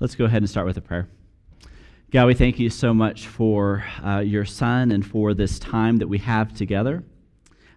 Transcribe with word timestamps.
Let's 0.00 0.14
go 0.14 0.24
ahead 0.24 0.42
and 0.42 0.48
start 0.50 0.66
with 0.66 0.78
a 0.78 0.80
prayer. 0.80 1.08
God, 2.10 2.26
we 2.26 2.34
thank 2.34 2.58
you 2.58 2.70
so 2.70 2.92
much 2.94 3.28
for 3.28 3.84
uh, 4.04 4.20
your 4.20 4.44
son 4.44 4.90
and 4.90 5.06
for 5.06 5.34
this 5.34 5.58
time 5.58 5.98
that 5.98 6.08
we 6.08 6.18
have 6.18 6.54
together. 6.54 7.04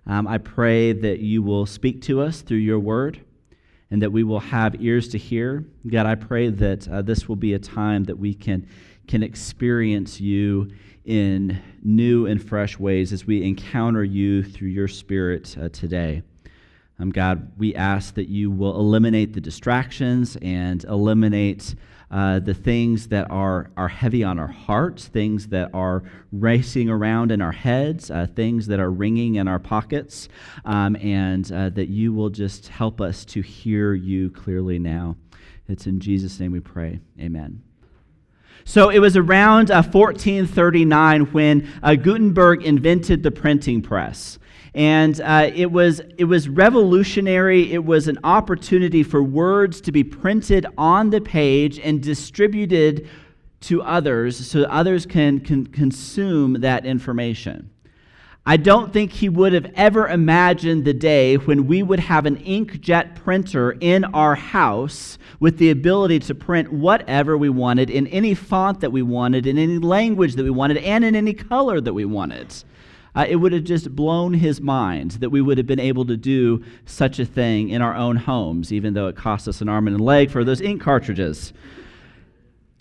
Um, 0.08 0.28
I 0.28 0.38
pray 0.38 0.94
that 0.94 1.20
you 1.20 1.44
will 1.44 1.66
speak 1.66 2.02
to 2.04 2.22
us 2.22 2.42
through 2.42 2.58
your 2.58 2.80
word 2.80 3.20
and 3.92 4.02
that 4.02 4.12
we 4.12 4.24
will 4.24 4.40
have 4.40 4.82
ears 4.82 5.10
to 5.10 5.18
hear. 5.18 5.66
God, 5.88 6.06
I 6.06 6.16
pray 6.16 6.50
that 6.50 6.88
uh, 6.88 7.02
this 7.02 7.28
will 7.28 7.36
be 7.36 7.54
a 7.54 7.60
time 7.60 8.06
that 8.06 8.18
we 8.18 8.34
can, 8.34 8.68
can 9.08 9.22
experience 9.22 10.20
you 10.20 10.72
in 11.04 11.62
new 11.84 12.26
and 12.26 12.42
fresh 12.42 12.80
ways 12.80 13.14
as 13.14 13.28
we 13.28 13.44
encounter 13.44 14.04
you 14.04 14.42
through 14.42 14.70
your 14.70 14.88
spirit 14.88 15.56
uh, 15.62 15.70
today. 15.70 16.24
Um, 16.98 17.10
God, 17.10 17.52
we 17.58 17.76
ask 17.76 18.16
that 18.16 18.30
you 18.30 18.50
will 18.50 18.80
eliminate 18.80 19.34
the 19.34 19.42
distractions 19.42 20.38
and 20.42 20.84
eliminate 20.86 21.76
uh, 22.12 22.40
the 22.40 22.54
things 22.54 23.08
that 23.08 23.30
are, 23.30 23.72
are 23.76 23.88
heavy 23.88 24.24
on 24.24 24.40
our 24.40 24.48
hearts, 24.48 25.08
things 25.08 25.48
that 25.48 25.70
are 25.74 26.04
racing 26.32 26.90
around 26.90 27.32
in 27.32 27.42
our 27.42 27.52
heads, 27.52 28.12
uh, 28.12 28.28
things 28.36 28.68
that 28.68 28.80
are 28.80 28.92
ringing 28.92 29.36
in 29.36 29.48
our 29.48 29.60
pockets, 29.60 30.30
um, 30.66 30.96
and 30.98 31.52
uh, 31.52 31.70
that 31.70 31.90
you 31.90 32.14
will 32.14 32.30
just 32.30 32.68
help 32.68 33.02
us 33.02 33.26
to 33.26 33.42
hear 33.42 33.94
you 33.94 34.30
clearly 34.30 34.80
now. 34.80 35.16
It's 35.68 35.88
in 35.88 36.00
Jesus' 36.00 36.40
name 36.40 36.52
we 36.52 36.60
pray. 36.60 37.00
Amen. 37.20 37.64
So 38.66 38.90
it 38.90 39.00
was 39.00 39.16
around 39.16 39.70
1439 39.70 41.22
uh, 41.22 41.26
when 41.26 41.70
uh, 41.84 41.96
Gutenberg 41.96 42.64
invented 42.64 43.22
the 43.22 43.32
printing 43.32 43.82
press 43.82 44.40
and 44.76 45.22
uh, 45.22 45.50
it 45.56 45.72
was 45.72 46.02
it 46.18 46.26
was 46.26 46.50
revolutionary. 46.50 47.72
It 47.72 47.86
was 47.86 48.10
an 48.10 48.20
opportunity 48.26 49.04
for 49.04 49.24
words 49.24 49.80
to 49.82 49.92
be 49.94 50.04
printed 50.04 50.66
on 50.78 51.10
the 51.10 51.22
page 51.22 51.80
and 51.80 52.04
distributed 52.04 53.08
to 53.62 53.82
others, 53.82 54.36
so 54.46 54.64
others 54.64 55.06
can, 55.06 55.40
can 55.40 55.66
consume 55.66 56.60
that 56.62 56.86
information. 56.86 57.72
I 58.46 58.58
don't 58.58 58.94
think 58.94 59.12
he 59.12 59.28
would 59.28 59.54
have 59.54 59.72
ever 59.74 60.08
imagined 60.08 60.86
the 60.86 60.94
day 60.94 61.38
when 61.38 61.66
we 61.66 61.82
would 61.82 62.02
have 62.02 62.28
an 62.28 62.36
inkjet 62.44 63.16
printer 63.16 63.72
in 63.80 64.04
our 64.06 64.36
house 64.36 65.18
with 65.40 65.58
the 65.58 65.72
ability 65.72 66.20
to 66.20 66.36
print 66.36 66.72
whatever 66.72 67.38
we 67.40 67.50
wanted 67.50 67.90
in 67.90 68.06
any 68.08 68.36
font 68.36 68.82
that 68.82 68.92
we 68.92 69.02
wanted, 69.02 69.48
in 69.48 69.58
any 69.58 69.80
language 69.80 70.36
that 70.36 70.44
we 70.44 70.52
wanted, 70.52 70.78
and 70.78 71.04
in 71.04 71.16
any 71.16 71.34
color 71.34 71.82
that 71.82 71.94
we 71.94 72.06
wanted 72.06 72.54
uh, 73.16 73.26
it 73.28 73.38
would 73.38 73.54
have 73.54 73.64
just 73.64 73.96
blown 73.96 74.34
his 74.34 74.60
mind 74.60 75.12
that 75.12 75.30
we 75.30 75.42
would 75.42 75.58
have 75.58 75.68
been 75.68 75.80
able 75.80 76.06
to 76.06 76.18
do 76.18 76.64
such 76.86 77.20
a 77.20 77.26
thing 77.26 77.70
in 77.70 77.82
our 77.82 77.96
own 77.96 78.18
homes, 78.18 78.74
even 78.74 78.94
though 78.94 79.08
it 79.08 79.16
cost 79.16 79.48
us 79.48 79.62
an 79.62 79.70
arm 79.70 79.88
and 79.88 80.00
a 80.00 80.04
leg 80.04 80.30
for 80.30 80.44
those 80.44 80.62
ink 80.62 80.82
cartridges. 80.82 81.54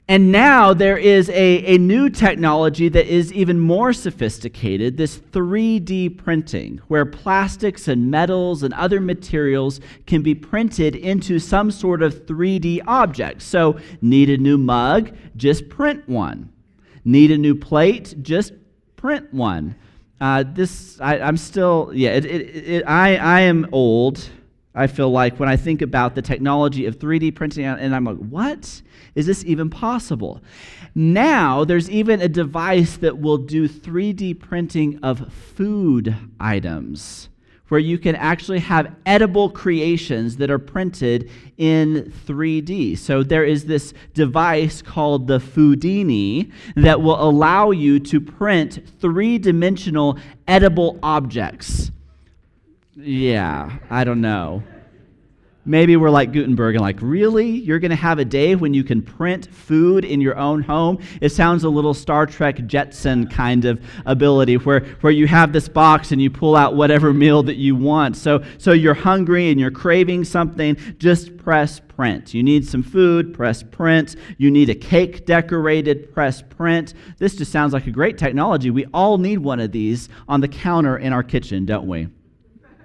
And 0.06 0.30
now 0.30 0.74
there 0.74 0.98
is 0.98 1.30
a, 1.30 1.64
a 1.64 1.78
new 1.78 2.10
technology 2.10 2.90
that 2.90 3.06
is 3.06 3.32
even 3.32 3.58
more 3.58 3.94
sophisticated 3.94 4.98
this 4.98 5.16
3D 5.16 6.18
printing, 6.18 6.78
where 6.88 7.06
plastics 7.06 7.88
and 7.88 8.10
metals 8.10 8.62
and 8.62 8.74
other 8.74 9.00
materials 9.00 9.80
can 10.06 10.20
be 10.20 10.34
printed 10.34 10.94
into 10.94 11.38
some 11.38 11.70
sort 11.70 12.02
of 12.02 12.26
3D 12.26 12.82
object. 12.86 13.40
So, 13.40 13.78
need 14.02 14.28
a 14.28 14.36
new 14.36 14.58
mug? 14.58 15.16
Just 15.36 15.70
print 15.70 16.06
one. 16.06 16.52
Need 17.06 17.30
a 17.30 17.38
new 17.38 17.54
plate? 17.54 18.14
Just 18.20 18.52
print 18.96 19.32
one. 19.32 19.74
Uh, 20.24 20.42
this, 20.42 20.98
I, 21.02 21.18
am 21.18 21.36
still, 21.36 21.90
yeah, 21.92 22.12
it, 22.12 22.24
it, 22.24 22.40
it, 22.56 22.84
I, 22.86 23.16
I 23.16 23.40
am 23.42 23.68
old. 23.72 24.26
I 24.74 24.86
feel 24.86 25.10
like 25.10 25.38
when 25.38 25.50
I 25.50 25.56
think 25.56 25.82
about 25.82 26.14
the 26.14 26.22
technology 26.22 26.86
of 26.86 26.98
3D 26.98 27.34
printing, 27.34 27.66
and 27.66 27.94
I'm 27.94 28.06
like, 28.06 28.16
what? 28.16 28.80
Is 29.14 29.26
this 29.26 29.44
even 29.44 29.68
possible? 29.68 30.40
Now, 30.94 31.66
there's 31.66 31.90
even 31.90 32.22
a 32.22 32.28
device 32.28 32.96
that 32.96 33.18
will 33.18 33.36
do 33.36 33.68
3D 33.68 34.40
printing 34.40 34.98
of 35.02 35.30
food 35.30 36.16
items 36.40 37.28
where 37.68 37.80
you 37.80 37.98
can 37.98 38.14
actually 38.16 38.58
have 38.60 38.94
edible 39.06 39.48
creations 39.48 40.36
that 40.36 40.50
are 40.50 40.58
printed 40.58 41.30
in 41.56 42.12
3D. 42.26 42.98
So 42.98 43.22
there 43.22 43.44
is 43.44 43.64
this 43.64 43.94
device 44.12 44.82
called 44.82 45.26
the 45.26 45.38
Foodini 45.38 46.52
that 46.76 47.00
will 47.00 47.20
allow 47.22 47.70
you 47.70 47.98
to 48.00 48.20
print 48.20 48.80
three 49.00 49.38
dimensional 49.38 50.18
edible 50.46 50.98
objects. 51.02 51.90
Yeah, 52.96 53.78
I 53.90 54.04
don't 54.04 54.20
know. 54.20 54.62
Maybe 55.66 55.96
we're 55.96 56.10
like 56.10 56.32
Gutenberg 56.32 56.74
and 56.74 56.82
like, 56.82 56.98
really? 57.00 57.48
You're 57.48 57.78
going 57.78 57.90
to 57.90 57.96
have 57.96 58.18
a 58.18 58.24
day 58.24 58.54
when 58.54 58.74
you 58.74 58.84
can 58.84 59.00
print 59.00 59.46
food 59.46 60.04
in 60.04 60.20
your 60.20 60.36
own 60.36 60.62
home? 60.62 60.98
It 61.22 61.30
sounds 61.30 61.64
a 61.64 61.70
little 61.70 61.94
Star 61.94 62.26
Trek 62.26 62.66
Jetson 62.66 63.28
kind 63.28 63.64
of 63.64 63.82
ability 64.04 64.58
where, 64.58 64.80
where 65.00 65.12
you 65.12 65.26
have 65.26 65.52
this 65.52 65.68
box 65.68 66.12
and 66.12 66.20
you 66.20 66.30
pull 66.30 66.54
out 66.54 66.76
whatever 66.76 67.14
meal 67.14 67.42
that 67.44 67.56
you 67.56 67.74
want. 67.76 68.16
So, 68.16 68.44
so 68.58 68.72
you're 68.72 68.94
hungry 68.94 69.50
and 69.50 69.58
you're 69.58 69.70
craving 69.70 70.24
something, 70.24 70.76
just 70.98 71.36
press 71.38 71.80
print. 71.80 72.34
You 72.34 72.42
need 72.42 72.66
some 72.66 72.82
food, 72.82 73.32
press 73.32 73.62
print. 73.62 74.16
You 74.36 74.50
need 74.50 74.68
a 74.68 74.74
cake 74.74 75.24
decorated, 75.24 76.12
press 76.12 76.42
print. 76.42 76.92
This 77.18 77.36
just 77.36 77.52
sounds 77.52 77.72
like 77.72 77.86
a 77.86 77.90
great 77.90 78.18
technology. 78.18 78.70
We 78.70 78.84
all 78.92 79.16
need 79.16 79.38
one 79.38 79.60
of 79.60 79.72
these 79.72 80.08
on 80.28 80.40
the 80.40 80.48
counter 80.48 80.98
in 80.98 81.12
our 81.12 81.22
kitchen, 81.22 81.64
don't 81.64 81.86
we? 81.86 82.08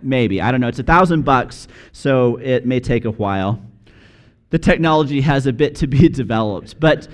Maybe. 0.01 0.41
I 0.41 0.51
don't 0.51 0.61
know. 0.61 0.67
It's 0.67 0.79
a 0.79 0.83
thousand 0.83 1.23
bucks, 1.23 1.67
so 1.91 2.37
it 2.37 2.65
may 2.65 2.79
take 2.79 3.05
a 3.05 3.11
while. 3.11 3.61
The 4.49 4.59
technology 4.59 5.21
has 5.21 5.45
a 5.45 5.53
bit 5.53 5.75
to 5.75 5.87
be 5.87 6.09
developed. 6.09 6.79
But 6.79 7.07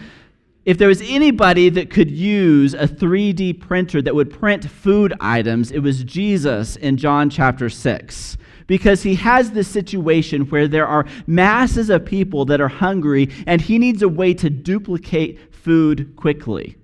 if 0.65 0.77
there 0.77 0.87
was 0.87 1.01
anybody 1.05 1.69
that 1.69 1.91
could 1.91 2.09
use 2.09 2.73
a 2.73 2.87
3D 2.87 3.59
printer 3.59 4.01
that 4.01 4.15
would 4.15 4.31
print 4.31 4.69
food 4.69 5.13
items, 5.19 5.71
it 5.71 5.79
was 5.79 6.03
Jesus 6.03 6.75
in 6.75 6.97
John 6.97 7.29
chapter 7.29 7.69
6 7.69 8.37
because 8.67 9.03
he 9.03 9.13
has 9.15 9.51
this 9.51 9.67
situation 9.67 10.43
where 10.49 10.67
there 10.67 10.87
are 10.87 11.05
masses 11.27 11.91
of 11.91 12.03
people 12.03 12.45
that 12.45 12.59
are 12.59 12.67
hungry 12.67 13.29
and 13.45 13.61
he 13.61 13.77
needs 13.77 14.01
a 14.01 14.09
way 14.09 14.33
to 14.33 14.49
duplicate 14.49 15.53
food 15.53 16.15
quickly. 16.15 16.77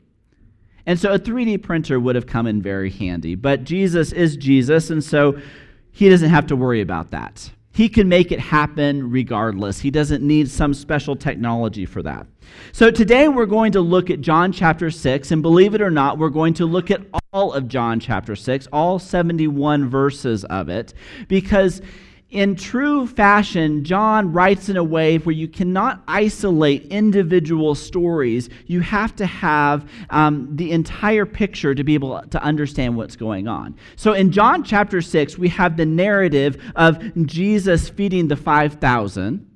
And 0.85 0.99
so 0.99 1.13
a 1.13 1.19
3D 1.19 1.61
printer 1.61 1.99
would 1.99 2.15
have 2.15 2.27
come 2.27 2.47
in 2.47 2.61
very 2.61 2.89
handy. 2.89 3.35
But 3.35 3.63
Jesus 3.63 4.11
is 4.11 4.35
Jesus, 4.35 4.89
and 4.89 5.03
so 5.03 5.39
he 5.91 6.09
doesn't 6.09 6.29
have 6.29 6.47
to 6.47 6.55
worry 6.55 6.81
about 6.81 7.11
that. 7.11 7.51
He 7.73 7.87
can 7.87 8.09
make 8.09 8.31
it 8.31 8.39
happen 8.39 9.09
regardless. 9.09 9.79
He 9.79 9.91
doesn't 9.91 10.21
need 10.21 10.49
some 10.49 10.73
special 10.73 11.15
technology 11.15 11.85
for 11.85 12.03
that. 12.03 12.27
So 12.73 12.91
today 12.91 13.29
we're 13.29 13.45
going 13.45 13.71
to 13.71 13.81
look 13.81 14.09
at 14.09 14.19
John 14.19 14.51
chapter 14.51 14.91
6, 14.91 15.31
and 15.31 15.41
believe 15.41 15.73
it 15.73 15.81
or 15.81 15.89
not, 15.89 16.17
we're 16.17 16.29
going 16.29 16.53
to 16.55 16.65
look 16.65 16.91
at 16.91 17.01
all 17.31 17.53
of 17.53 17.69
John 17.69 17.99
chapter 17.99 18.35
6, 18.35 18.67
all 18.73 18.99
71 18.99 19.89
verses 19.89 20.43
of 20.45 20.67
it, 20.67 20.93
because 21.29 21.81
in 22.31 22.55
true 22.55 23.05
fashion, 23.05 23.83
John 23.83 24.31
writes 24.31 24.69
in 24.69 24.77
a 24.77 24.83
way 24.83 25.17
where 25.17 25.35
you 25.35 25.49
cannot 25.49 26.01
isolate 26.07 26.85
individual 26.85 27.75
stories. 27.75 28.49
You 28.67 28.79
have 28.79 29.13
to 29.17 29.25
have 29.25 29.89
um, 30.09 30.47
the 30.55 30.71
entire 30.71 31.25
picture 31.25 31.75
to 31.75 31.83
be 31.83 31.93
able 31.93 32.21
to 32.21 32.41
understand 32.41 32.95
what's 32.95 33.17
going 33.17 33.49
on. 33.49 33.75
So 33.97 34.13
in 34.13 34.31
John 34.31 34.63
chapter 34.63 35.01
6, 35.01 35.37
we 35.37 35.49
have 35.49 35.75
the 35.75 35.85
narrative 35.85 36.57
of 36.77 37.01
Jesus 37.25 37.89
feeding 37.89 38.29
the 38.29 38.37
5,000. 38.37 39.47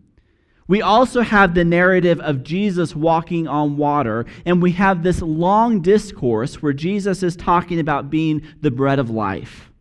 We 0.68 0.81
also 0.81 1.22
have 1.22 1.53
the 1.53 1.63
narrative 1.63 2.19
of 2.19 2.44
Jesus 2.44 2.94
walking 2.94 3.47
on 3.47 3.78
water, 3.78 4.25
and 4.46 4.62
we 4.62 4.72
have 4.74 5.02
this 5.02 5.22
long 5.22 5.81
discourse 5.81 6.62
where 6.62 6.74
Jesus 6.74 7.24
is 7.24 7.38
talking 7.38 7.80
about 7.80 8.09
being 8.09 8.42
the 8.59 8.72
bread 8.72 9.00
of 9.00 9.09
life. 9.09 9.72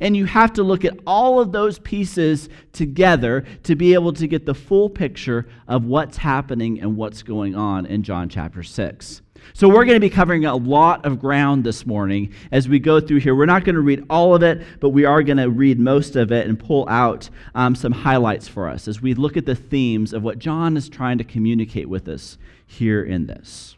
And 0.00 0.16
you 0.16 0.26
have 0.26 0.52
to 0.54 0.62
look 0.62 0.84
at 0.84 0.98
all 1.06 1.40
of 1.40 1.52
those 1.52 1.78
pieces 1.78 2.48
together 2.72 3.44
to 3.64 3.74
be 3.74 3.94
able 3.94 4.12
to 4.14 4.26
get 4.26 4.46
the 4.46 4.54
full 4.54 4.88
picture 4.90 5.48
of 5.68 5.84
what's 5.84 6.18
happening 6.18 6.80
and 6.80 6.96
what's 6.96 7.22
going 7.22 7.54
on 7.54 7.86
in 7.86 8.02
John 8.02 8.28
chapter 8.28 8.62
6. 8.62 9.22
So, 9.54 9.68
we're 9.68 9.84
going 9.84 9.96
to 9.96 10.00
be 10.00 10.10
covering 10.10 10.44
a 10.44 10.54
lot 10.54 11.04
of 11.06 11.18
ground 11.18 11.64
this 11.64 11.86
morning 11.86 12.34
as 12.52 12.68
we 12.68 12.78
go 12.78 13.00
through 13.00 13.20
here. 13.20 13.34
We're 13.34 13.46
not 13.46 13.64
going 13.64 13.74
to 13.74 13.80
read 13.80 14.04
all 14.10 14.34
of 14.34 14.42
it, 14.42 14.62
but 14.80 14.90
we 14.90 15.04
are 15.04 15.22
going 15.22 15.38
to 15.38 15.48
read 15.48 15.80
most 15.80 16.14
of 16.14 16.30
it 16.30 16.46
and 16.46 16.58
pull 16.58 16.88
out 16.88 17.30
um, 17.54 17.74
some 17.74 17.92
highlights 17.92 18.48
for 18.48 18.68
us 18.68 18.86
as 18.86 19.00
we 19.00 19.14
look 19.14 19.36
at 19.36 19.46
the 19.46 19.54
themes 19.54 20.12
of 20.12 20.22
what 20.22 20.38
John 20.38 20.76
is 20.76 20.88
trying 20.88 21.18
to 21.18 21.24
communicate 21.24 21.88
with 21.88 22.06
us 22.08 22.38
here 22.66 23.02
in 23.02 23.26
this. 23.26 23.76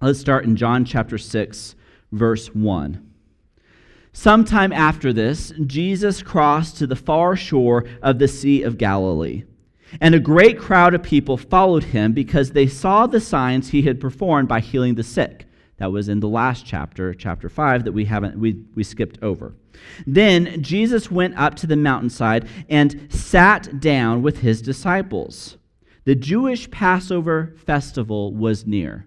Let's 0.00 0.20
start 0.20 0.44
in 0.44 0.56
John 0.56 0.84
chapter 0.84 1.18
6, 1.18 1.74
verse 2.12 2.48
1. 2.54 3.07
Sometime 4.20 4.72
after 4.72 5.12
this, 5.12 5.52
Jesus 5.64 6.24
crossed 6.24 6.76
to 6.78 6.88
the 6.88 6.96
far 6.96 7.36
shore 7.36 7.84
of 8.02 8.18
the 8.18 8.26
Sea 8.26 8.64
of 8.64 8.76
Galilee. 8.76 9.44
And 10.00 10.12
a 10.12 10.18
great 10.18 10.58
crowd 10.58 10.92
of 10.92 11.04
people 11.04 11.36
followed 11.36 11.84
him 11.84 12.14
because 12.14 12.50
they 12.50 12.66
saw 12.66 13.06
the 13.06 13.20
signs 13.20 13.68
he 13.68 13.82
had 13.82 14.00
performed 14.00 14.48
by 14.48 14.58
healing 14.58 14.96
the 14.96 15.04
sick. 15.04 15.46
That 15.76 15.92
was 15.92 16.08
in 16.08 16.18
the 16.18 16.26
last 16.26 16.66
chapter, 16.66 17.14
chapter 17.14 17.48
5, 17.48 17.84
that 17.84 17.92
we 17.92 18.06
haven't 18.06 18.36
we, 18.40 18.64
we 18.74 18.82
skipped 18.82 19.22
over. 19.22 19.54
Then 20.04 20.64
Jesus 20.64 21.12
went 21.12 21.38
up 21.38 21.54
to 21.54 21.68
the 21.68 21.76
mountainside 21.76 22.48
and 22.68 23.06
sat 23.10 23.78
down 23.78 24.22
with 24.22 24.40
his 24.40 24.60
disciples. 24.60 25.58
The 26.06 26.16
Jewish 26.16 26.68
Passover 26.72 27.54
festival 27.64 28.34
was 28.34 28.66
near. 28.66 29.06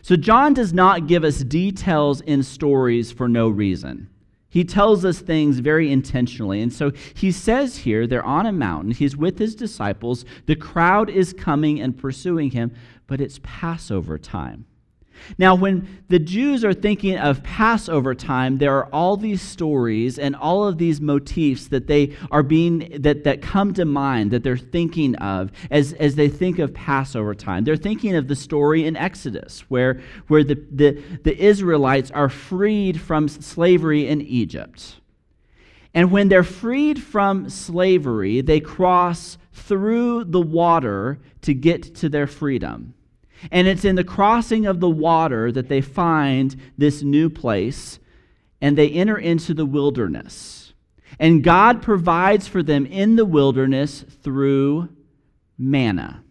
So 0.00 0.16
John 0.16 0.54
does 0.54 0.72
not 0.72 1.06
give 1.06 1.22
us 1.22 1.40
details 1.40 2.22
in 2.22 2.42
stories 2.42 3.12
for 3.12 3.28
no 3.28 3.50
reason. 3.50 4.08
He 4.58 4.64
tells 4.64 5.04
us 5.04 5.20
things 5.20 5.60
very 5.60 5.92
intentionally. 5.92 6.60
And 6.60 6.72
so 6.72 6.90
he 7.14 7.30
says 7.30 7.76
here, 7.76 8.08
they're 8.08 8.26
on 8.26 8.44
a 8.44 8.50
mountain. 8.50 8.90
He's 8.90 9.16
with 9.16 9.38
his 9.38 9.54
disciples. 9.54 10.24
The 10.46 10.56
crowd 10.56 11.08
is 11.08 11.32
coming 11.32 11.80
and 11.80 11.96
pursuing 11.96 12.50
him, 12.50 12.74
but 13.06 13.20
it's 13.20 13.38
Passover 13.44 14.18
time. 14.18 14.66
Now, 15.38 15.54
when 15.54 16.02
the 16.08 16.18
Jews 16.18 16.64
are 16.64 16.72
thinking 16.72 17.18
of 17.18 17.42
Passover 17.42 18.14
time, 18.14 18.58
there 18.58 18.76
are 18.76 18.88
all 18.92 19.16
these 19.16 19.42
stories 19.42 20.18
and 20.18 20.34
all 20.34 20.66
of 20.66 20.78
these 20.78 21.00
motifs 21.00 21.68
that 21.68 21.86
they 21.86 22.16
are 22.30 22.42
being 22.42 23.00
that, 23.02 23.24
that 23.24 23.42
come 23.42 23.74
to 23.74 23.84
mind 23.84 24.30
that 24.30 24.42
they're 24.42 24.56
thinking 24.56 25.14
of 25.16 25.52
as, 25.70 25.92
as 25.94 26.14
they 26.14 26.28
think 26.28 26.58
of 26.58 26.72
Passover 26.74 27.34
time. 27.34 27.64
They're 27.64 27.76
thinking 27.76 28.16
of 28.16 28.28
the 28.28 28.36
story 28.36 28.86
in 28.86 28.96
Exodus, 28.96 29.60
where, 29.68 30.00
where 30.28 30.44
the, 30.44 30.54
the, 30.70 31.02
the 31.24 31.36
Israelites 31.36 32.10
are 32.10 32.28
freed 32.28 33.00
from 33.00 33.28
slavery 33.28 34.08
in 34.08 34.22
Egypt. 34.22 34.96
And 35.94 36.10
when 36.10 36.28
they're 36.28 36.44
freed 36.44 37.02
from 37.02 37.48
slavery, 37.48 38.40
they 38.40 38.60
cross 38.60 39.38
through 39.52 40.24
the 40.24 40.40
water 40.40 41.18
to 41.42 41.54
get 41.54 41.94
to 41.96 42.08
their 42.08 42.26
freedom. 42.26 42.94
And 43.50 43.68
it's 43.68 43.84
in 43.84 43.96
the 43.96 44.04
crossing 44.04 44.66
of 44.66 44.80
the 44.80 44.90
water 44.90 45.52
that 45.52 45.68
they 45.68 45.80
find 45.80 46.56
this 46.76 47.02
new 47.02 47.30
place 47.30 47.98
and 48.60 48.76
they 48.76 48.90
enter 48.90 49.16
into 49.16 49.54
the 49.54 49.66
wilderness. 49.66 50.72
And 51.18 51.42
God 51.42 51.82
provides 51.82 52.46
for 52.46 52.62
them 52.62 52.86
in 52.86 53.16
the 53.16 53.24
wilderness 53.24 54.04
through 54.22 54.88
manna, 55.56 56.22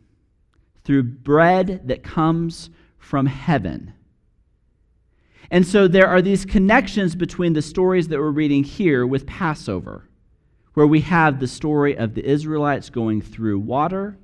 through 0.83 1.03
bread 1.03 1.87
that 1.87 2.03
comes 2.03 2.69
from 2.97 3.25
heaven. 3.25 3.93
And 5.49 5.65
so 5.65 5.87
there 5.87 6.07
are 6.07 6.21
these 6.21 6.45
connections 6.45 7.15
between 7.15 7.53
the 7.53 7.61
stories 7.61 8.09
that 8.09 8.19
we're 8.19 8.31
reading 8.31 8.63
here 8.63 9.07
with 9.07 9.25
Passover, 9.25 10.09
where 10.73 10.87
we 10.87 11.01
have 11.01 11.39
the 11.39 11.47
story 11.47 11.97
of 11.97 12.13
the 12.13 12.25
Israelites 12.25 12.89
going 12.89 13.21
through 13.21 13.59
water 13.59 14.17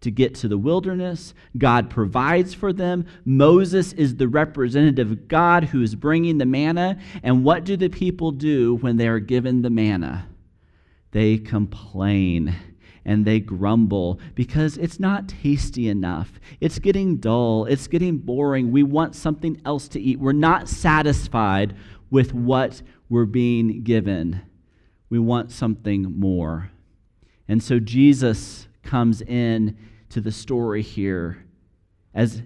to 0.00 0.10
get 0.10 0.34
to 0.36 0.48
the 0.48 0.58
wilderness. 0.58 1.34
God 1.58 1.90
provides 1.90 2.54
for 2.54 2.72
them. 2.72 3.06
Moses 3.24 3.92
is 3.92 4.16
the 4.16 4.28
representative 4.28 5.10
of 5.10 5.28
God 5.28 5.64
who 5.64 5.82
is 5.82 5.94
bringing 5.94 6.38
the 6.38 6.46
manna. 6.46 6.98
And 7.22 7.44
what 7.44 7.64
do 7.64 7.76
the 7.76 7.88
people 7.88 8.30
do 8.30 8.76
when 8.76 8.96
they 8.96 9.08
are 9.08 9.18
given 9.18 9.62
the 9.62 9.70
manna? 9.70 10.26
They 11.12 11.38
complain 11.38 12.54
and 13.04 13.24
they 13.24 13.40
grumble 13.40 14.20
because 14.34 14.76
it's 14.76 15.00
not 15.00 15.28
tasty 15.28 15.88
enough. 15.88 16.38
It's 16.60 16.78
getting 16.78 17.16
dull. 17.16 17.64
It's 17.64 17.88
getting 17.88 18.18
boring. 18.18 18.70
We 18.70 18.82
want 18.82 19.14
something 19.14 19.60
else 19.64 19.88
to 19.88 20.00
eat. 20.00 20.18
We're 20.18 20.32
not 20.32 20.68
satisfied 20.68 21.74
with 22.10 22.34
what 22.34 22.82
we're 23.08 23.24
being 23.24 23.82
given. 23.82 24.42
We 25.08 25.18
want 25.18 25.50
something 25.50 26.02
more. 26.02 26.70
And 27.48 27.62
so 27.62 27.80
Jesus 27.80 28.68
comes 28.82 29.22
in 29.22 29.76
to 30.10 30.20
the 30.20 30.32
story 30.32 30.82
here 30.82 31.44
as 32.14 32.42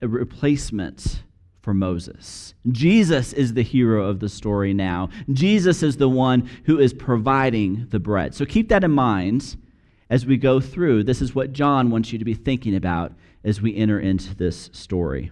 a 0.00 0.08
replacement 0.08 1.22
for 1.60 1.74
Moses. 1.74 2.54
Jesus 2.70 3.32
is 3.32 3.52
the 3.52 3.62
hero 3.62 4.06
of 4.06 4.20
the 4.20 4.28
story 4.28 4.72
now. 4.72 5.10
Jesus 5.32 5.82
is 5.82 5.96
the 5.96 6.08
one 6.08 6.48
who 6.64 6.78
is 6.78 6.94
providing 6.94 7.86
the 7.90 7.98
bread. 7.98 8.34
So 8.34 8.46
keep 8.46 8.68
that 8.70 8.84
in 8.84 8.92
mind 8.92 9.56
as 10.08 10.24
we 10.24 10.36
go 10.36 10.60
through. 10.60 11.04
This 11.04 11.20
is 11.20 11.34
what 11.34 11.52
John 11.52 11.90
wants 11.90 12.12
you 12.12 12.18
to 12.18 12.24
be 12.24 12.34
thinking 12.34 12.74
about 12.74 13.12
as 13.44 13.60
we 13.60 13.76
enter 13.76 14.00
into 14.00 14.34
this 14.34 14.70
story. 14.72 15.30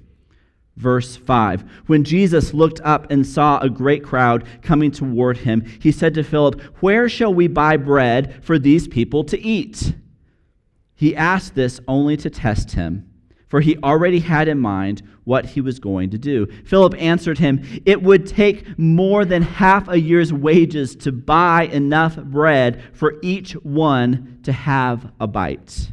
Verse 0.77 1.17
5 1.17 1.63
When 1.87 2.05
Jesus 2.05 2.53
looked 2.53 2.81
up 2.83 3.11
and 3.11 3.27
saw 3.27 3.59
a 3.61 3.71
great 3.71 4.05
crowd 4.05 4.47
coming 4.63 4.91
toward 4.91 5.39
him, 5.39 5.65
he 5.81 5.91
said 5.91 6.15
to 6.15 6.23
Philip, 6.23 6.61
Where 6.81 7.09
shall 7.09 7.33
we 7.33 7.47
buy 7.49 7.77
bread 7.79 8.45
for 8.45 8.59
these 8.59 8.87
people 8.87 9.25
to 9.25 9.41
eat? 9.41 9.95
He 10.97 11.15
asked 11.15 11.55
this 11.55 11.79
only 11.87 12.17
to 12.17 12.31
test 12.31 12.73
him, 12.73 13.09
for 13.49 13.61
he 13.61 13.77
already 13.79 14.19
had 14.19 14.49
in 14.49 14.59
mind 14.59 15.03
what 15.25 15.45
he 15.45 15.61
was 15.61 15.79
going 15.79 16.11
to 16.11 16.19
do. 16.19 16.47
Philip 16.65 16.95
answered 16.99 17.39
him, 17.39 17.63
It 17.85 18.03
would 18.03 18.27
take 18.27 18.79
more 18.79 19.25
than 19.25 19.43
half 19.43 19.89
a 19.89 20.01
year's 20.01 20.33
wages 20.33 20.97
to 20.97 21.13
buy 21.13 21.65
enough 21.65 22.17
bread 22.17 22.83
for 22.95 23.17
each 23.23 23.53
one 23.53 24.41
to 24.45 24.53
have 24.53 25.13
a 25.21 25.27
bite. 25.27 25.93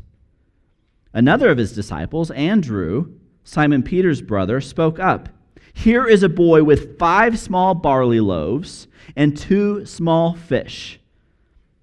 Another 1.13 1.49
of 1.49 1.57
his 1.57 1.73
disciples, 1.73 2.31
Andrew, 2.31 3.13
Simon 3.43 3.83
Peter's 3.83 4.21
brother, 4.21 4.61
spoke 4.61 4.99
up. 4.99 5.29
Here 5.73 6.07
is 6.07 6.23
a 6.23 6.29
boy 6.29 6.63
with 6.63 6.97
five 6.97 7.37
small 7.37 7.75
barley 7.75 8.19
loaves 8.19 8.87
and 9.15 9.35
two 9.35 9.85
small 9.85 10.35
fish. 10.35 10.99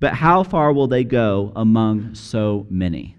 But 0.00 0.14
how 0.14 0.42
far 0.42 0.72
will 0.72 0.88
they 0.88 1.04
go 1.04 1.52
among 1.54 2.14
so 2.14 2.66
many? 2.70 3.16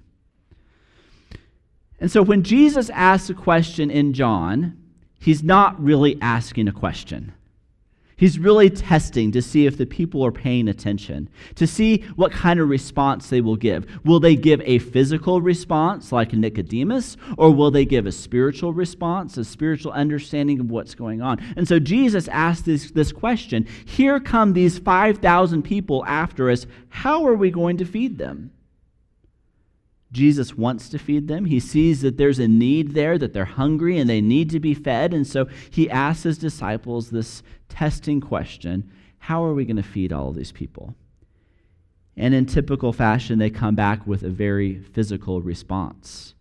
And 2.00 2.12
so 2.12 2.24
when 2.24 2.42
Jesus 2.42 2.90
asks 2.90 3.30
a 3.30 3.36
question 3.36 3.92
in 3.92 4.14
John, 4.14 4.78
he's 5.20 5.44
not 5.44 5.82
really 5.82 6.20
asking 6.20 6.68
a 6.68 6.72
question. 6.72 7.34
He's 8.22 8.38
really 8.38 8.70
testing 8.70 9.32
to 9.32 9.42
see 9.42 9.66
if 9.66 9.80
the 9.80 9.88
people 9.88 10.24
are 10.24 10.32
paying 10.32 10.68
attention, 10.68 11.28
to 11.56 11.66
see 11.66 12.06
what 12.16 12.32
kind 12.32 12.60
of 12.60 12.70
response 12.70 13.28
they 13.28 13.42
will 13.42 13.56
give. 13.56 13.88
Will 14.06 14.20
they 14.20 14.36
give 14.36 14.62
a 14.62 14.78
physical 14.78 15.42
response 15.42 16.12
like 16.12 16.32
Nicodemus, 16.32 17.18
or 17.40 17.50
will 17.50 17.72
they 17.72 17.84
give 17.84 18.06
a 18.06 18.12
spiritual 18.12 18.74
response, 18.74 19.38
a 19.38 19.44
spiritual 19.44 19.92
understanding 19.94 20.60
of 20.60 20.70
what's 20.70 20.94
going 20.94 21.24
on? 21.24 21.40
And 21.58 21.68
so 21.68 21.80
Jesus 21.80 22.28
asked 22.28 22.66
this, 22.66 22.92
this 22.92 23.12
question 23.12 23.66
Here 23.86 24.20
come 24.20 24.54
these 24.54 24.78
5,000 24.78 25.64
people 25.64 26.06
after 26.06 26.52
us. 26.52 26.68
How 26.90 27.26
are 27.26 27.34
we 27.34 27.50
going 27.50 27.78
to 27.78 27.86
feed 27.86 28.20
them? 28.20 28.52
Jesus 30.12 30.58
wants 30.58 30.90
to 30.90 31.00
feed 31.00 31.28
them. 31.28 31.46
He 31.46 31.60
sees 31.60 32.02
that 32.02 32.18
there's 32.18 32.40
a 32.40 32.48
need 32.48 32.94
there, 32.94 33.18
that 33.18 33.34
they're 33.34 33.46
hungry 33.46 33.98
and 33.98 34.10
they 34.10 34.20
need 34.20 34.50
to 34.50 34.60
be 34.60 34.74
fed. 34.74 35.14
And 35.14 35.26
so 35.26 35.48
he 35.70 35.90
asks 35.90 36.24
his 36.24 36.38
disciples 36.38 37.10
this 37.10 37.42
testing 37.72 38.22
question 38.22 38.92
How 39.20 39.44
are 39.44 39.54
we 39.54 39.66
going 39.66 39.78
to 39.78 39.84
feed 39.84 40.14
all 40.14 40.30
of 40.30 40.36
these 40.36 40.52
people? 40.52 40.96
And 42.18 42.34
in 42.34 42.46
typical 42.46 42.94
fashion, 42.94 43.40
they 43.40 43.50
come 43.50 43.76
back 43.76 44.06
with 44.06 44.24
a 44.24 44.30
very 44.30 44.80
physical 44.80 45.42
response. 45.42 46.36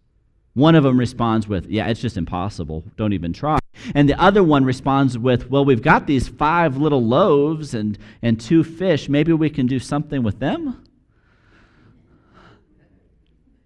One 0.54 0.74
of 0.74 0.84
them 0.84 0.98
responds 0.98 1.46
with, 1.48 1.66
Yeah, 1.66 1.86
it's 1.86 2.00
just 2.00 2.16
impossible. 2.16 2.84
Don't 2.96 3.12
even 3.12 3.32
try. 3.32 3.58
And 3.94 4.08
the 4.08 4.20
other 4.20 4.42
one 4.42 4.64
responds 4.64 5.16
with, 5.16 5.48
Well, 5.48 5.64
we've 5.64 5.82
got 5.82 6.06
these 6.06 6.28
five 6.28 6.76
little 6.76 7.04
loaves 7.04 7.72
and, 7.74 7.98
and 8.20 8.40
two 8.40 8.64
fish. 8.64 9.08
Maybe 9.08 9.32
we 9.32 9.50
can 9.50 9.66
do 9.66 9.78
something 9.78 10.22
with 10.22 10.40
them? 10.40 10.84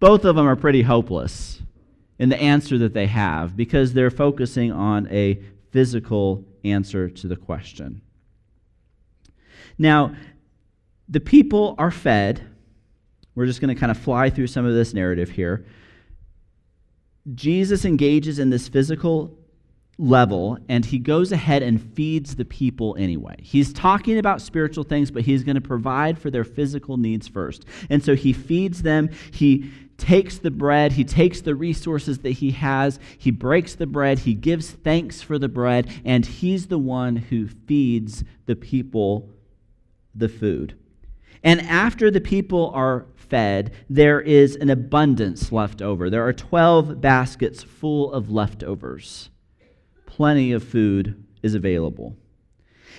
both 0.05 0.23
of 0.25 0.35
them 0.35 0.47
are 0.47 0.55
pretty 0.55 0.83
hopeless 0.83 1.63
in 2.19 2.29
the 2.29 2.39
answer 2.39 2.77
that 2.77 2.93
they 2.93 3.07
have 3.07 3.57
because 3.57 3.93
they're 3.93 4.11
focusing 4.11 4.71
on 4.71 5.07
a 5.09 5.39
physical 5.71 6.43
answer 6.71 7.09
to 7.09 7.27
the 7.27 7.35
question. 7.35 8.01
Now, 9.77 10.15
the 11.07 11.19
people 11.19 11.75
are 11.77 11.91
fed. 11.91 12.47
We're 13.35 13.45
just 13.45 13.61
going 13.61 13.73
to 13.73 13.79
kind 13.79 13.91
of 13.91 13.97
fly 13.97 14.29
through 14.29 14.47
some 14.47 14.65
of 14.65 14.73
this 14.73 14.93
narrative 14.93 15.29
here. 15.29 15.65
Jesus 17.33 17.85
engages 17.85 18.39
in 18.39 18.49
this 18.49 18.67
physical 18.67 19.37
level 19.97 20.57
and 20.67 20.83
he 20.83 20.99
goes 20.99 21.31
ahead 21.31 21.63
and 21.63 21.81
feeds 21.95 22.35
the 22.35 22.45
people 22.45 22.95
anyway. 22.99 23.35
He's 23.41 23.71
talking 23.71 24.17
about 24.17 24.41
spiritual 24.41 24.83
things, 24.83 25.09
but 25.09 25.23
he's 25.23 25.43
going 25.43 25.55
to 25.55 25.61
provide 25.61 26.19
for 26.19 26.29
their 26.29 26.43
physical 26.43 26.97
needs 26.97 27.27
first. 27.27 27.65
And 27.89 28.03
so 28.03 28.15
he 28.15 28.33
feeds 28.33 28.81
them. 28.81 29.09
He 29.31 29.71
takes 29.97 30.37
the 30.37 30.51
bread, 30.51 30.93
he 30.93 31.03
takes 31.03 31.41
the 31.41 31.55
resources 31.55 32.19
that 32.19 32.31
he 32.31 32.51
has, 32.51 32.99
he 33.17 33.31
breaks 33.31 33.75
the 33.75 33.87
bread, 33.87 34.19
he 34.19 34.33
gives 34.33 34.71
thanks 34.71 35.21
for 35.21 35.39
the 35.39 35.47
bread, 35.47 35.89
and 36.03 36.25
he's 36.25 36.67
the 36.67 36.77
one 36.77 37.15
who 37.15 37.47
feeds 37.47 38.23
the 38.45 38.55
people 38.55 39.29
the 40.13 40.29
food. 40.29 40.77
And 41.43 41.61
after 41.61 42.09
the 42.09 42.21
people 42.21 42.71
are 42.73 43.05
fed, 43.15 43.71
there 43.89 44.19
is 44.19 44.55
an 44.55 44.69
abundance 44.69 45.51
left 45.51 45.81
over. 45.81 46.09
There 46.09 46.25
are 46.25 46.33
12 46.33 47.01
baskets 47.01 47.63
full 47.63 48.11
of 48.11 48.31
leftovers. 48.31 49.29
Plenty 50.05 50.51
of 50.51 50.63
food 50.63 51.23
is 51.43 51.53
available. 51.53 52.15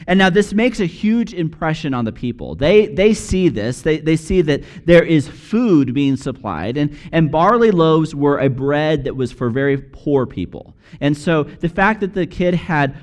And 0.06 0.18
now 0.18 0.30
this 0.30 0.52
makes 0.52 0.80
a 0.80 0.86
huge 0.86 1.34
impression 1.34 1.94
on 1.94 2.04
the 2.04 2.12
people. 2.12 2.54
They, 2.54 2.86
they 2.86 3.14
see 3.14 3.48
this. 3.48 3.82
They, 3.82 3.98
they 3.98 4.16
see 4.16 4.42
that 4.42 4.62
there 4.84 5.04
is 5.04 5.28
food 5.28 5.94
being 5.94 6.16
supplied. 6.16 6.76
And, 6.76 6.96
and 7.12 7.30
barley 7.30 7.70
loaves 7.70 8.14
were 8.14 8.38
a 8.38 8.48
bread 8.48 9.04
that 9.04 9.16
was 9.16 9.32
for 9.32 9.50
very 9.50 9.78
poor 9.78 10.26
people. 10.26 10.74
And 11.00 11.16
so 11.16 11.44
the 11.44 11.68
fact 11.68 12.00
that 12.00 12.14
the 12.14 12.26
kid 12.26 12.54
had 12.54 12.96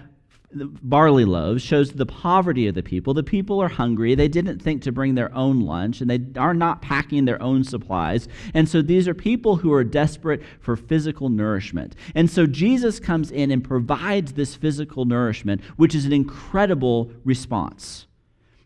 barley 0.55 1.25
loaves 1.25 1.61
shows 1.61 1.91
the 1.91 2.05
poverty 2.05 2.67
of 2.67 2.75
the 2.75 2.83
people. 2.83 3.13
The 3.13 3.23
people 3.23 3.61
are 3.61 3.67
hungry. 3.67 4.15
They 4.15 4.27
didn't 4.27 4.61
think 4.61 4.81
to 4.83 4.91
bring 4.91 5.15
their 5.15 5.33
own 5.35 5.61
lunch, 5.61 6.01
and 6.01 6.09
they 6.09 6.21
are 6.39 6.53
not 6.53 6.81
packing 6.81 7.25
their 7.25 7.41
own 7.41 7.63
supplies. 7.63 8.27
And 8.53 8.67
so 8.67 8.81
these 8.81 9.07
are 9.07 9.13
people 9.13 9.57
who 9.57 9.73
are 9.73 9.83
desperate 9.83 10.41
for 10.59 10.75
physical 10.75 11.29
nourishment. 11.29 11.95
And 12.15 12.29
so 12.29 12.45
Jesus 12.45 12.99
comes 12.99 13.31
in 13.31 13.51
and 13.51 13.63
provides 13.63 14.33
this 14.33 14.55
physical 14.55 15.05
nourishment, 15.05 15.61
which 15.77 15.95
is 15.95 16.05
an 16.05 16.13
incredible 16.13 17.11
response. 17.23 18.07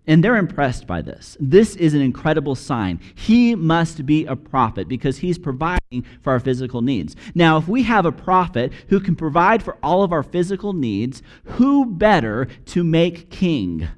And 0.08 0.24
they're 0.24 0.38
impressed 0.38 0.88
by 0.88 1.02
this. 1.02 1.36
This 1.38 1.76
is 1.76 1.94
an 1.94 2.00
incredible 2.00 2.56
sign. 2.56 3.02
He 3.14 3.56
must 3.56 4.06
be 4.06 4.26
a 4.26 4.38
prophet 4.38 4.88
because 4.88 5.18
he's 5.18 5.38
providing 5.38 6.06
for 6.22 6.32
our 6.32 6.40
physical 6.40 6.82
needs. 6.82 7.16
Now, 7.36 7.58
if 7.58 7.68
we 7.68 7.84
have 7.84 8.06
a 8.06 8.12
prophet 8.14 8.72
who 8.88 9.02
can 9.02 9.18
provide 9.18 9.62
for 9.62 9.78
all 9.84 10.04
of 10.04 10.14
our 10.14 10.24
physical 10.24 10.72
needs, 10.72 11.22
who 11.44 11.86
better 11.86 12.48
to 12.68 12.86
make 12.86 13.30
king? 13.30 13.90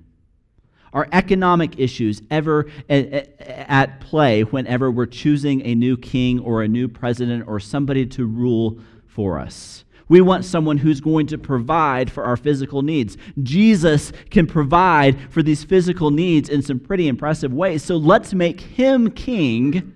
Are 0.91 1.07
economic 1.11 1.79
issues 1.79 2.23
ever 2.31 2.65
at 2.89 4.01
play 4.01 4.41
whenever 4.41 4.89
we're 4.89 5.05
choosing 5.05 5.63
a 5.63 5.75
new 5.75 5.95
king 5.95 6.39
or 6.39 6.63
a 6.63 6.67
new 6.67 6.87
president 6.87 7.47
or 7.47 7.59
somebody 7.59 8.07
to 8.07 8.25
rule 8.25 8.79
for 9.05 9.37
us? 9.37 9.85
We 10.09 10.21
want 10.21 10.43
someone 10.43 10.77
who's 10.77 10.99
going 10.99 11.27
to 11.27 11.37
provide 11.37 12.11
for 12.11 12.25
our 12.25 12.35
physical 12.35 12.81
needs. 12.81 13.15
Jesus 13.41 14.11
can 14.31 14.47
provide 14.47 15.31
for 15.31 15.41
these 15.41 15.63
physical 15.63 16.09
needs 16.11 16.49
in 16.49 16.61
some 16.61 16.79
pretty 16.79 17.07
impressive 17.07 17.53
ways. 17.53 17.83
So 17.83 17.95
let's 17.95 18.33
make 18.33 18.59
him 18.59 19.11
king 19.11 19.93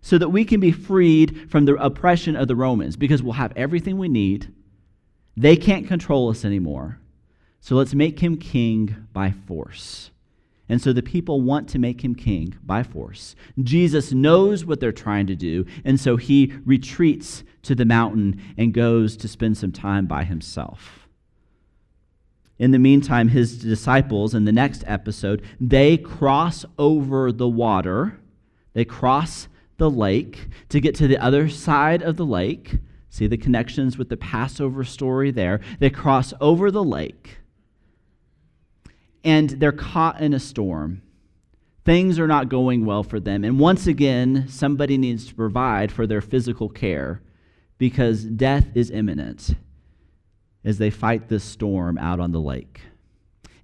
so 0.00 0.16
that 0.16 0.30
we 0.30 0.44
can 0.44 0.60
be 0.60 0.72
freed 0.72 1.50
from 1.50 1.64
the 1.64 1.74
oppression 1.74 2.36
of 2.36 2.48
the 2.48 2.56
Romans 2.56 2.96
because 2.96 3.22
we'll 3.22 3.34
have 3.34 3.52
everything 3.56 3.98
we 3.98 4.08
need. 4.08 4.52
They 5.36 5.56
can't 5.56 5.86
control 5.86 6.30
us 6.30 6.44
anymore. 6.44 6.98
So 7.60 7.74
let's 7.74 7.94
make 7.94 8.20
him 8.20 8.36
king 8.36 9.08
by 9.12 9.32
force. 9.32 10.10
And 10.68 10.80
so 10.80 10.92
the 10.92 11.02
people 11.02 11.40
want 11.40 11.68
to 11.70 11.78
make 11.78 12.02
him 12.02 12.14
king 12.14 12.54
by 12.62 12.82
force. 12.82 13.34
Jesus 13.62 14.12
knows 14.12 14.64
what 14.64 14.80
they're 14.80 14.92
trying 14.92 15.26
to 15.28 15.34
do, 15.34 15.64
and 15.84 15.98
so 15.98 16.16
he 16.16 16.52
retreats 16.64 17.42
to 17.62 17.74
the 17.74 17.84
mountain 17.84 18.40
and 18.56 18.72
goes 18.72 19.16
to 19.18 19.28
spend 19.28 19.56
some 19.56 19.72
time 19.72 20.06
by 20.06 20.24
himself. 20.24 21.08
In 22.58 22.72
the 22.72 22.78
meantime, 22.78 23.28
his 23.28 23.58
disciples 23.58 24.34
in 24.34 24.44
the 24.44 24.52
next 24.52 24.82
episode, 24.86 25.42
they 25.60 25.96
cross 25.96 26.64
over 26.78 27.30
the 27.30 27.48
water. 27.48 28.18
They 28.72 28.84
cross 28.84 29.48
the 29.76 29.90
lake 29.90 30.48
to 30.70 30.80
get 30.80 30.94
to 30.96 31.06
the 31.06 31.18
other 31.18 31.48
side 31.48 32.02
of 32.02 32.16
the 32.16 32.26
lake. 32.26 32.78
See 33.10 33.26
the 33.26 33.36
connections 33.36 33.96
with 33.96 34.08
the 34.08 34.16
Passover 34.16 34.82
story 34.82 35.30
there. 35.30 35.60
They 35.78 35.90
cross 35.90 36.34
over 36.40 36.70
the 36.70 36.84
lake 36.84 37.38
and 39.24 39.50
they're 39.50 39.72
caught 39.72 40.20
in 40.20 40.32
a 40.32 40.40
storm. 40.40 41.02
Things 41.84 42.18
are 42.18 42.26
not 42.26 42.48
going 42.48 42.84
well 42.84 43.02
for 43.02 43.18
them. 43.18 43.44
And 43.44 43.58
once 43.58 43.86
again, 43.86 44.46
somebody 44.48 44.98
needs 44.98 45.26
to 45.26 45.34
provide 45.34 45.90
for 45.90 46.06
their 46.06 46.20
physical 46.20 46.68
care 46.68 47.22
because 47.78 48.24
death 48.24 48.66
is 48.74 48.90
imminent 48.90 49.54
as 50.64 50.78
they 50.78 50.90
fight 50.90 51.28
this 51.28 51.44
storm 51.44 51.96
out 51.98 52.20
on 52.20 52.32
the 52.32 52.40
lake. 52.40 52.82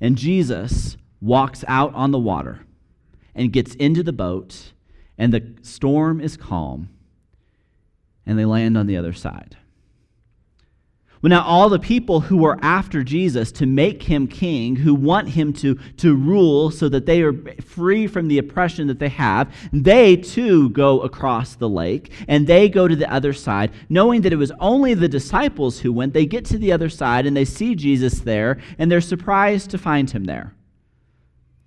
And 0.00 0.16
Jesus 0.16 0.96
walks 1.20 1.64
out 1.66 1.92
on 1.94 2.12
the 2.12 2.18
water 2.18 2.60
and 3.34 3.52
gets 3.52 3.74
into 3.74 4.02
the 4.02 4.12
boat, 4.12 4.72
and 5.18 5.32
the 5.32 5.54
storm 5.62 6.20
is 6.20 6.36
calm, 6.36 6.88
and 8.24 8.38
they 8.38 8.44
land 8.44 8.78
on 8.78 8.86
the 8.86 8.96
other 8.96 9.12
side. 9.12 9.56
Now 11.30 11.42
all 11.42 11.70
the 11.70 11.78
people 11.78 12.20
who 12.20 12.44
are 12.44 12.58
after 12.60 13.02
Jesus 13.02 13.50
to 13.52 13.66
make 13.66 14.02
him 14.02 14.26
king, 14.26 14.76
who 14.76 14.94
want 14.94 15.30
him 15.30 15.52
to, 15.54 15.76
to 15.96 16.14
rule 16.14 16.70
so 16.70 16.88
that 16.90 17.06
they 17.06 17.22
are 17.22 17.32
free 17.62 18.06
from 18.06 18.28
the 18.28 18.38
oppression 18.38 18.86
that 18.88 18.98
they 18.98 19.08
have, 19.08 19.52
they 19.72 20.16
too 20.16 20.68
go 20.70 21.00
across 21.00 21.54
the 21.54 21.68
lake 21.68 22.12
and 22.28 22.46
they 22.46 22.68
go 22.68 22.86
to 22.86 22.96
the 22.96 23.10
other 23.12 23.32
side, 23.32 23.72
knowing 23.88 24.20
that 24.20 24.32
it 24.32 24.36
was 24.36 24.52
only 24.60 24.92
the 24.92 25.08
disciples 25.08 25.80
who 25.80 25.92
went. 25.92 26.12
They 26.12 26.26
get 26.26 26.44
to 26.46 26.58
the 26.58 26.72
other 26.72 26.90
side 26.90 27.26
and 27.26 27.36
they 27.36 27.46
see 27.46 27.74
Jesus 27.74 28.20
there 28.20 28.58
and 28.78 28.92
they're 28.92 29.00
surprised 29.00 29.70
to 29.70 29.78
find 29.78 30.10
him 30.10 30.24
there. 30.24 30.54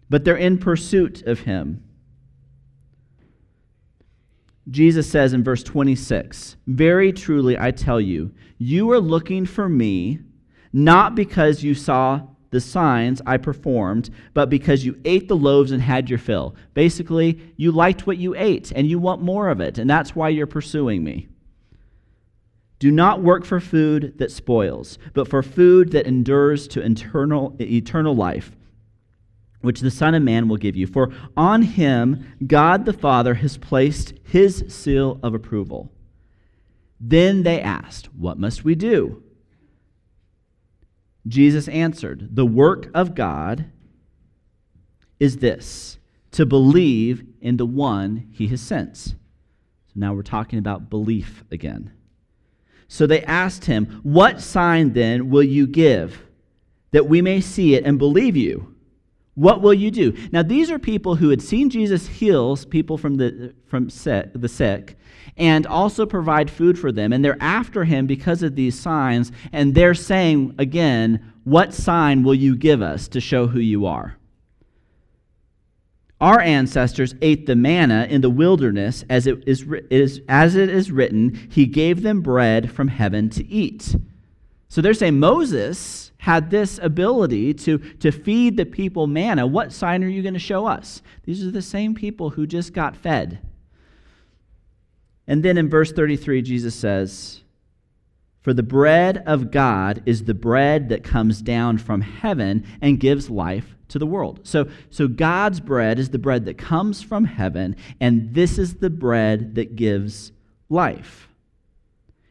But 0.10 0.24
they're 0.24 0.38
in 0.38 0.60
pursuit 0.60 1.24
of 1.24 1.42
him. 1.42 1.84
Jesus 4.70 5.10
says 5.10 5.34
in 5.34 5.44
verse 5.44 5.64
26 5.64 6.58
Very 6.68 7.14
truly, 7.14 7.58
I 7.58 7.72
tell 7.72 8.02
you, 8.02 8.32
you 8.58 8.92
are 8.92 9.00
looking 9.00 9.46
for 9.46 9.70
me 9.70 10.20
not 10.74 11.16
because 11.16 11.64
you 11.64 11.74
saw 11.74 12.22
the 12.50 12.62
signs 12.62 13.22
I 13.26 13.38
performed, 13.38 14.10
but 14.34 14.50
because 14.50 14.86
you 14.86 15.00
ate 15.06 15.28
the 15.28 15.36
loaves 15.36 15.72
and 15.72 15.82
had 15.82 16.10
your 16.10 16.20
fill. 16.20 16.56
Basically, 16.74 17.40
you 17.58 17.72
liked 17.72 18.08
what 18.08 18.18
you 18.18 18.36
ate 18.36 18.72
and 18.76 18.88
you 18.88 19.00
want 19.00 19.22
more 19.22 19.50
of 19.50 19.60
it, 19.60 19.78
and 19.78 19.90
that's 19.90 20.16
why 20.16 20.30
you're 20.30 20.48
pursuing 20.48 21.04
me. 21.04 21.28
Do 22.80 22.92
not 22.92 23.24
work 23.24 23.44
for 23.44 23.60
food 23.60 24.14
that 24.18 24.32
spoils, 24.32 25.00
but 25.14 25.28
for 25.28 25.42
food 25.42 25.92
that 25.92 26.06
endures 26.06 26.68
to 26.70 26.82
eternal, 26.82 27.56
eternal 27.60 28.16
life 28.16 28.52
which 29.62 29.82
the 29.82 29.92
Son 29.92 30.14
of 30.16 30.24
Man 30.24 30.48
will 30.48 30.58
give 30.58 30.76
you. 30.76 30.88
For 30.88 31.12
on 31.36 31.62
him 31.62 32.36
God 32.46 32.86
the 32.86 32.94
Father 32.94 33.36
has 33.36 33.58
placed 33.58 34.14
his 34.24 34.64
seal 34.68 35.20
of 35.24 35.34
approval. 35.34 35.92
Then 37.00 37.44
they 37.44 37.62
asked, 37.62 38.14
What 38.14 38.40
must 38.40 38.64
we 38.64 38.76
do? 38.76 39.24
Jesus 41.28 41.68
answered, 41.68 42.36
The 42.36 42.46
work 42.46 42.90
of 42.94 43.16
God 43.16 43.72
is 45.20 45.38
this 45.38 45.98
to 46.32 46.46
believe 46.46 47.26
in 47.42 47.58
the 47.58 47.66
one 47.66 48.30
he 48.32 48.48
has 48.48 48.62
sent. 48.62 48.98
So 48.98 49.16
now 49.96 50.14
we're 50.14 50.22
talking 50.22 50.60
about 50.60 50.90
belief 50.90 51.44
again. 51.52 51.92
So 52.88 53.06
they 53.06 53.24
asked 53.24 53.66
him, 53.66 54.00
What 54.04 54.42
sign 54.42 54.94
then 54.94 55.30
will 55.30 55.44
you 55.44 55.68
give 55.68 56.24
that 56.92 57.08
we 57.08 57.22
may 57.22 57.42
see 57.42 57.76
it 57.76 57.86
and 57.86 58.00
believe 58.00 58.38
you? 58.38 58.76
What 59.38 59.62
will 59.62 59.74
you 59.74 59.92
do? 59.92 60.18
Now, 60.32 60.42
these 60.42 60.72
are 60.72 60.80
people 60.80 61.16
who 61.16 61.30
had 61.30 61.44
seen 61.44 61.70
Jesus 61.70 62.08
heals 62.08 62.66
people 62.66 62.98
from 62.98 63.16
the, 63.16 63.54
from 63.68 63.88
sick, 63.88 64.32
the 64.34 64.50
sick 64.50 64.98
and 65.38 65.68
also 65.68 66.06
provide 66.06 66.50
food 66.50 66.78
for 66.78 66.92
them. 66.92 67.14
And 67.14 67.24
they're 67.24 67.38
after 67.40 67.84
him 67.84 68.08
because 68.08 68.42
of 68.42 68.56
these 68.56 68.80
signs. 68.80 69.32
And 69.54 69.76
they're 69.76 69.94
saying, 69.94 70.56
again, 70.58 71.34
what 71.44 71.74
sign 71.74 72.24
will 72.24 72.34
you 72.34 72.56
give 72.56 72.82
us 72.82 73.08
to 73.10 73.22
show 73.22 73.48
who 73.48 73.60
you 73.60 73.86
are? 73.86 74.18
Our 76.20 76.40
ancestors 76.40 77.14
ate 77.22 77.46
the 77.46 77.56
manna 77.56 78.08
in 78.10 78.22
the 78.22 78.30
wilderness, 78.32 79.06
as 79.08 79.28
it 79.28 79.44
is, 79.48 79.68
is, 79.92 80.20
as 80.28 80.56
it 80.56 80.68
is 80.68 80.92
written, 80.92 81.48
He 81.52 81.68
gave 81.68 82.02
them 82.02 82.22
bread 82.22 82.72
from 82.72 82.88
heaven 82.88 83.30
to 83.30 83.46
eat. 83.48 83.96
So 84.68 84.82
they're 84.82 84.96
saying 84.96 85.20
Moses 85.20 86.07
had 86.20 86.50
this 86.50 86.80
ability 86.82 87.54
to, 87.54 87.78
to 87.78 88.12
feed 88.12 88.58
the 88.58 88.66
people 88.66 89.08
manna, 89.08 89.46
what 89.46 89.72
sign 89.72 90.04
are 90.04 90.10
you 90.10 90.22
going 90.22 90.34
to 90.34 90.40
show 90.40 90.66
us? 90.66 91.02
These 91.26 91.46
are 91.46 91.52
the 91.52 91.62
same 91.62 91.94
people 91.94 92.32
who 92.32 92.48
just 92.48 92.74
got 92.74 92.96
fed. 92.96 93.40
And 95.28 95.44
then 95.44 95.58
in 95.58 95.70
verse 95.70 95.92
33, 95.92 96.42
Jesus 96.42 96.74
says, 96.74 97.42
For 98.42 98.54
the 98.54 98.64
bread 98.64 99.24
of 99.26 99.52
God 99.52 100.02
is 100.06 100.24
the 100.24 100.34
bread 100.34 100.90
that 100.90 101.04
comes 101.04 101.42
down 101.42 101.78
from 101.78 102.02
heaven 102.02 102.66
and 102.82 103.00
gives 103.00 103.30
life 103.30 103.76
to 103.90 104.00
the 104.00 104.08
world. 104.08 104.42
So, 104.44 104.70
so 104.90 105.08
God's 105.08 105.60
bread 105.60 106.00
is 106.00 106.10
the 106.10 106.20
bread 106.20 106.46
that 106.46 106.58
comes 106.58 107.02
from 107.02 107.26
heaven, 107.26 107.76
and 108.00 108.34
this 108.34 108.58
is 108.58 108.76
the 108.76 108.90
bread 108.90 109.56
that 109.56 109.76
gives 109.76 110.32
life. 110.70 111.28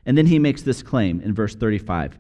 And 0.04 0.16
then 0.16 0.26
he 0.26 0.38
makes 0.38 0.62
this 0.62 0.82
claim 0.82 1.20
in 1.20 1.34
verse 1.34 1.54
35 1.54 2.18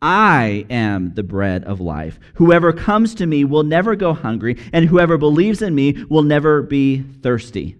I 0.00 0.66
am 0.68 1.14
the 1.14 1.22
bread 1.22 1.64
of 1.64 1.80
life. 1.80 2.18
Whoever 2.34 2.72
comes 2.72 3.14
to 3.16 3.26
me 3.26 3.44
will 3.44 3.62
never 3.62 3.96
go 3.96 4.12
hungry, 4.12 4.56
and 4.72 4.86
whoever 4.86 5.16
believes 5.16 5.62
in 5.62 5.74
me 5.74 6.04
will 6.08 6.22
never 6.22 6.62
be 6.62 7.02
thirsty. 7.02 7.76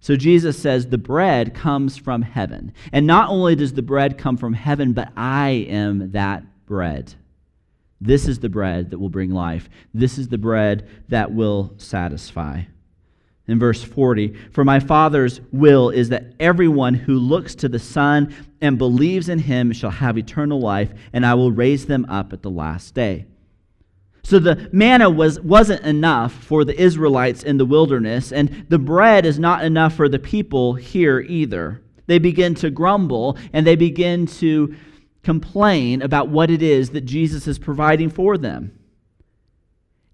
So 0.00 0.16
Jesus 0.16 0.58
says 0.58 0.86
the 0.86 0.98
bread 0.98 1.54
comes 1.54 1.96
from 1.96 2.22
heaven. 2.22 2.72
And 2.92 3.06
not 3.06 3.30
only 3.30 3.54
does 3.54 3.72
the 3.72 3.82
bread 3.82 4.18
come 4.18 4.36
from 4.36 4.54
heaven, 4.54 4.92
but 4.92 5.12
I 5.16 5.66
am 5.68 6.12
that 6.12 6.44
bread. 6.66 7.14
This 8.00 8.28
is 8.28 8.38
the 8.38 8.48
bread 8.48 8.90
that 8.90 8.98
will 8.98 9.08
bring 9.08 9.30
life. 9.30 9.68
This 9.92 10.18
is 10.18 10.28
the 10.28 10.38
bread 10.38 10.88
that 11.08 11.32
will 11.32 11.74
satisfy 11.78 12.62
in 13.48 13.58
verse 13.58 13.82
40 13.82 14.34
For 14.52 14.64
my 14.64 14.78
Father's 14.78 15.40
will 15.50 15.90
is 15.90 16.10
that 16.10 16.34
everyone 16.38 16.94
who 16.94 17.18
looks 17.18 17.54
to 17.56 17.68
the 17.68 17.78
Son 17.78 18.34
and 18.60 18.78
believes 18.78 19.28
in 19.28 19.40
him 19.40 19.72
shall 19.72 19.90
have 19.90 20.16
eternal 20.18 20.60
life, 20.60 20.92
and 21.12 21.26
I 21.26 21.34
will 21.34 21.50
raise 21.50 21.86
them 21.86 22.06
up 22.08 22.32
at 22.32 22.42
the 22.42 22.50
last 22.50 22.94
day. 22.94 23.26
So 24.22 24.38
the 24.38 24.68
manna 24.72 25.08
was, 25.08 25.40
wasn't 25.40 25.82
enough 25.84 26.32
for 26.32 26.64
the 26.64 26.78
Israelites 26.78 27.42
in 27.42 27.56
the 27.56 27.64
wilderness, 27.64 28.30
and 28.30 28.66
the 28.68 28.78
bread 28.78 29.24
is 29.24 29.38
not 29.38 29.64
enough 29.64 29.94
for 29.94 30.08
the 30.08 30.18
people 30.18 30.74
here 30.74 31.20
either. 31.20 31.82
They 32.06 32.18
begin 32.18 32.54
to 32.56 32.70
grumble 32.70 33.38
and 33.52 33.66
they 33.66 33.76
begin 33.76 34.26
to 34.26 34.74
complain 35.22 36.02
about 36.02 36.28
what 36.28 36.50
it 36.50 36.62
is 36.62 36.90
that 36.90 37.02
Jesus 37.02 37.46
is 37.46 37.58
providing 37.58 38.10
for 38.10 38.36
them. 38.38 38.77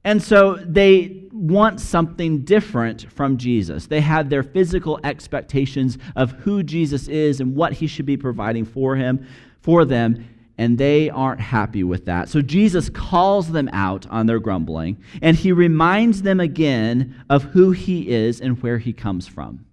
And 0.05 0.23
so 0.23 0.55
they 0.57 1.23
want 1.33 1.81
something 1.81 2.43
different 2.43 3.11
from 3.11 3.39
Jesus. 3.39 3.87
They 3.87 4.03
have 4.03 4.29
their 4.29 4.43
physical 4.43 5.01
expectations 5.03 5.99
of 6.15 6.33
who 6.33 6.63
Jesus 6.63 7.09
is 7.09 7.41
and 7.41 7.57
what 7.57 7.73
he 7.73 7.87
should 7.87 8.07
be 8.07 8.17
providing 8.17 8.65
for 8.65 8.97
him, 8.97 9.27
for 9.61 9.85
them, 9.85 10.29
and 10.57 10.79
they 10.79 11.11
aren't 11.11 11.41
happy 11.41 11.83
with 11.83 12.05
that. 12.05 12.29
So 12.29 12.41
Jesus 12.41 12.89
calls 12.89 13.51
them 13.51 13.69
out 13.73 14.07
on 14.09 14.27
their 14.27 14.39
grumbling, 14.39 14.99
and 15.21 15.37
he 15.37 15.51
reminds 15.51 16.23
them 16.23 16.39
again 16.39 17.25
of 17.29 17.45
who 17.45 17.73
he 17.73 18.11
is 18.11 18.41
and 18.41 18.63
where 18.63 18.79
he 18.79 18.93
comes 18.93 19.27
from. 19.27 19.65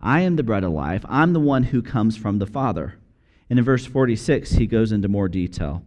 I 0.00 0.22
am 0.22 0.36
the 0.36 0.42
bread 0.42 0.64
of 0.64 0.72
life. 0.72 1.04
I'm 1.08 1.32
the 1.32 1.40
one 1.40 1.64
who 1.64 1.82
comes 1.82 2.16
from 2.16 2.38
the 2.38 2.46
Father. 2.46 2.98
And 3.48 3.58
in 3.58 3.64
verse 3.64 3.86
46, 3.86 4.52
he 4.52 4.66
goes 4.66 4.90
into 4.90 5.08
more 5.08 5.28
detail. 5.28 5.84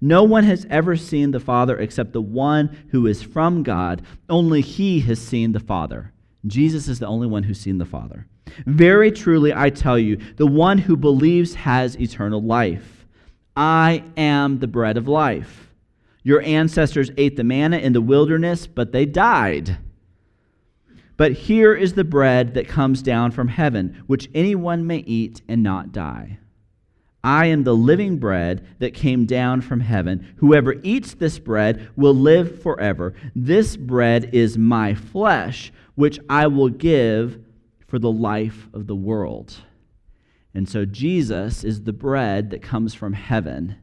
No 0.00 0.22
one 0.22 0.44
has 0.44 0.66
ever 0.70 0.96
seen 0.96 1.32
the 1.32 1.40
Father 1.40 1.76
except 1.76 2.12
the 2.12 2.22
one 2.22 2.84
who 2.90 3.06
is 3.06 3.22
from 3.22 3.62
God. 3.62 4.02
Only 4.28 4.60
he 4.60 5.00
has 5.00 5.18
seen 5.18 5.52
the 5.52 5.60
Father. 5.60 6.12
Jesus 6.46 6.86
is 6.86 7.00
the 7.00 7.06
only 7.06 7.26
one 7.26 7.42
who's 7.42 7.60
seen 7.60 7.78
the 7.78 7.84
Father. 7.84 8.26
Very 8.66 9.10
truly, 9.10 9.52
I 9.52 9.70
tell 9.70 9.98
you, 9.98 10.18
the 10.36 10.46
one 10.46 10.78
who 10.78 10.96
believes 10.96 11.54
has 11.54 12.00
eternal 12.00 12.40
life. 12.40 13.06
I 13.56 14.04
am 14.16 14.60
the 14.60 14.68
bread 14.68 14.96
of 14.96 15.08
life. 15.08 15.72
Your 16.22 16.42
ancestors 16.42 17.10
ate 17.16 17.36
the 17.36 17.44
manna 17.44 17.78
in 17.78 17.92
the 17.92 18.00
wilderness, 18.00 18.66
but 18.66 18.92
they 18.92 19.04
died. 19.04 19.78
But 21.16 21.32
here 21.32 21.74
is 21.74 21.94
the 21.94 22.04
bread 22.04 22.54
that 22.54 22.68
comes 22.68 23.02
down 23.02 23.32
from 23.32 23.48
heaven, 23.48 24.04
which 24.06 24.30
anyone 24.34 24.86
may 24.86 24.98
eat 24.98 25.42
and 25.48 25.62
not 25.62 25.90
die. 25.90 26.38
I 27.22 27.46
am 27.46 27.64
the 27.64 27.74
living 27.74 28.18
bread 28.18 28.66
that 28.78 28.94
came 28.94 29.26
down 29.26 29.60
from 29.60 29.80
heaven. 29.80 30.34
Whoever 30.36 30.76
eats 30.82 31.14
this 31.14 31.38
bread 31.38 31.90
will 31.96 32.14
live 32.14 32.62
forever. 32.62 33.14
This 33.34 33.76
bread 33.76 34.30
is 34.32 34.56
my 34.56 34.94
flesh, 34.94 35.72
which 35.96 36.20
I 36.28 36.46
will 36.46 36.68
give 36.68 37.40
for 37.86 37.98
the 37.98 38.12
life 38.12 38.68
of 38.72 38.86
the 38.86 38.94
world. 38.94 39.56
And 40.54 40.68
so 40.68 40.84
Jesus 40.84 41.64
is 41.64 41.82
the 41.82 41.92
bread 41.92 42.50
that 42.50 42.62
comes 42.62 42.94
from 42.94 43.14
heaven. 43.14 43.76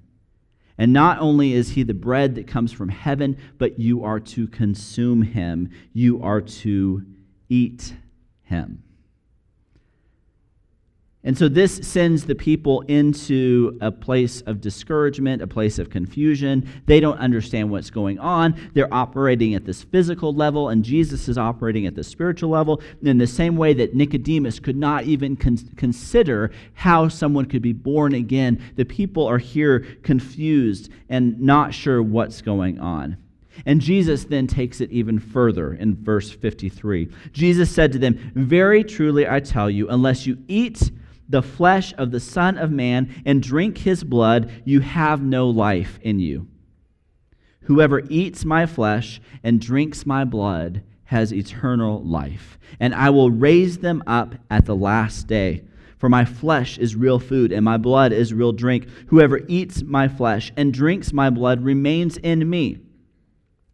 And 0.78 0.94
not 0.94 1.20
only 1.20 1.54
is 1.54 1.72
he 1.72 1.84
the 1.84 1.94
bread 1.94 2.36
that 2.36 2.48
comes 2.48 2.72
from 2.72 2.90
heaven, 2.90 3.38
but 3.58 3.80
you 3.80 4.04
are 4.04 4.20
to 4.22 4.48
consume 4.48 5.22
him, 5.22 5.70
you 5.94 6.22
are 6.22 6.42
to 6.42 7.06
eat 7.50 7.96
him. 8.44 8.84
And 11.26 11.36
so 11.36 11.50
this 11.50 11.78
sends 11.78 12.24
the 12.24 12.36
people 12.36 12.82
into 12.82 13.80
a 13.82 13.92
place 13.92 14.42
of 14.42 14.62
discouragement, 14.62 15.42
a 15.42 15.48
place 15.48 15.80
of 15.80 15.90
confusion. 15.90 16.70
They 16.86 17.00
don't 17.00 17.18
understand 17.18 17.72
what's 17.72 17.90
going 17.90 18.20
on. 18.20 18.56
They're 18.76 18.94
operating 18.94 19.56
at 19.56 19.66
this 19.66 19.82
physical 19.82 20.36
level, 20.36 20.70
and 20.70 20.86
Jesus 20.86 21.28
is 21.28 21.40
operating 21.40 21.88
at 21.88 21.96
the 21.96 22.04
spiritual 22.04 22.52
level 22.52 22.80
in 23.02 23.18
the 23.18 23.26
same 23.26 23.58
way 23.58 23.74
that 23.74 23.96
Nicodemus 23.96 24.60
could 24.60 24.78
not 24.78 25.06
even 25.06 25.36
con- 25.36 25.58
consider 25.76 26.52
how 26.76 27.08
someone 27.08 27.46
could 27.46 27.64
be 27.64 27.74
born 27.74 28.14
again. 28.14 28.62
The 28.76 28.86
people 28.86 29.26
are 29.26 29.40
here 29.40 29.80
confused 30.04 30.92
and 31.10 31.42
not 31.42 31.74
sure 31.74 32.04
what's 32.04 32.44
going 32.44 32.80
on. 32.80 33.18
And 33.66 33.82
Jesus 33.82 34.26
then 34.26 34.46
takes 34.46 34.80
it 34.80 34.92
even 34.92 35.18
further 35.18 35.74
in 35.74 35.96
verse 35.96 36.30
53. 36.30 37.10
Jesus 37.32 37.72
said 37.72 37.92
to 37.94 37.98
them, 37.98 38.32
Very 38.36 38.84
truly 38.84 39.28
I 39.28 39.40
tell 39.40 39.72
you, 39.72 39.90
unless 39.90 40.28
you 40.28 40.38
eat 40.48 40.92
the 41.28 41.42
flesh 41.42 41.94
of 41.98 42.12
the 42.12 42.20
Son 42.20 42.58
of 42.58 42.72
Man 42.72 43.14
and 43.26 43.42
drink 43.42 43.80
his 43.80 44.04
blood, 44.04 44.52
you 44.64 44.82
have 44.82 45.22
no 45.22 45.50
life 45.50 46.00
in 46.02 46.20
you. 46.20 46.48
Whoever 47.62 48.04
eats 48.10 48.46
my 48.46 48.66
flesh 48.66 49.20
and 49.44 49.60
drinks 49.60 50.06
my 50.06 50.24
blood 50.24 50.84
has 51.06 51.34
eternal 51.34 52.04
life, 52.04 52.60
and 52.80 52.94
I 52.94 53.10
will 53.10 53.32
raise 53.32 53.80
them 53.80 54.04
up 54.06 54.36
at 54.50 54.66
the 54.66 54.76
last 54.76 55.28
day. 55.28 55.64
For 55.98 56.10
my 56.10 56.26
flesh 56.26 56.78
is 56.78 56.96
real 56.96 57.20
food, 57.20 57.52
and 57.52 57.64
my 57.64 57.78
blood 57.78 58.12
is 58.12 58.34
real 58.34 58.52
drink. 58.52 58.88
Whoever 59.08 59.42
eats 59.48 59.82
my 59.82 60.08
flesh 60.08 60.52
and 60.58 60.74
drinks 60.74 61.14
my 61.14 61.30
blood 61.30 61.64
remains 61.64 62.18
in 62.18 62.48
me, 62.48 62.80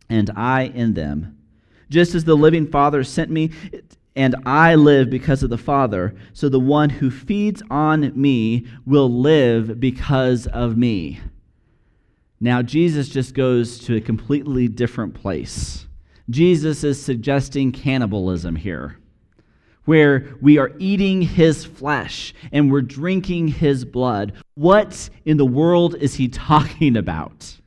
and 0.10 0.30
I 0.36 0.64
in 0.64 0.94
them. 0.94 1.38
Just 1.90 2.16
as 2.16 2.24
the 2.24 2.38
living 2.38 2.68
Father 2.68 3.04
sent 3.04 3.30
me, 3.30 3.52
and 4.16 4.36
I 4.46 4.76
live 4.76 5.10
because 5.10 5.42
of 5.44 5.50
the 5.50 5.58
Father. 5.58 6.16
So 6.34 6.50
the 6.50 6.60
one 6.60 6.90
who 6.90 7.10
feeds 7.10 7.64
on 7.70 8.12
me 8.20 8.66
will 8.86 9.10
live 9.10 9.80
because 9.80 10.48
of 10.48 10.78
me. 10.78 11.22
Now, 12.40 12.62
Jesus 12.62 13.08
just 13.08 13.34
goes 13.36 13.80
to 13.80 13.96
a 13.96 14.02
completely 14.02 14.68
different 14.68 15.14
place. 15.14 15.88
Jesus 16.30 16.84
is 16.84 17.02
suggesting 17.02 17.72
cannibalism 17.72 18.56
here, 18.56 18.98
where 19.86 20.36
we 20.42 20.58
are 20.58 20.72
eating 20.80 21.22
his 21.22 21.66
flesh 21.66 22.34
and 22.52 22.72
we're 22.72 22.82
drinking 22.82 23.50
his 23.50 23.86
blood. 23.86 24.34
What 24.56 25.10
in 25.24 25.38
the 25.38 25.46
world 25.46 25.96
is 25.96 26.16
he 26.16 26.28
talking 26.30 26.98
about? 26.98 27.61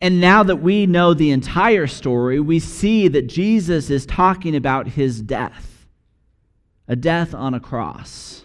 And 0.00 0.20
now 0.20 0.42
that 0.44 0.56
we 0.56 0.86
know 0.86 1.12
the 1.12 1.30
entire 1.30 1.86
story, 1.86 2.38
we 2.38 2.60
see 2.60 3.08
that 3.08 3.26
Jesus 3.26 3.90
is 3.90 4.06
talking 4.06 4.54
about 4.54 4.88
his 4.88 5.20
death, 5.20 5.86
a 6.86 6.94
death 6.94 7.34
on 7.34 7.54
a 7.54 7.60
cross. 7.60 8.44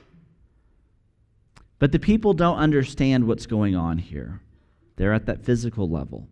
But 1.77 1.91
the 1.91 1.99
people 1.99 2.33
don't 2.33 2.57
understand 2.57 3.27
what's 3.27 3.45
going 3.45 3.75
on 3.75 3.99
here. 3.99 4.41
They're 4.95 5.13
at 5.13 5.27
that 5.27 5.43
physical 5.43 5.89
level. 5.89 6.27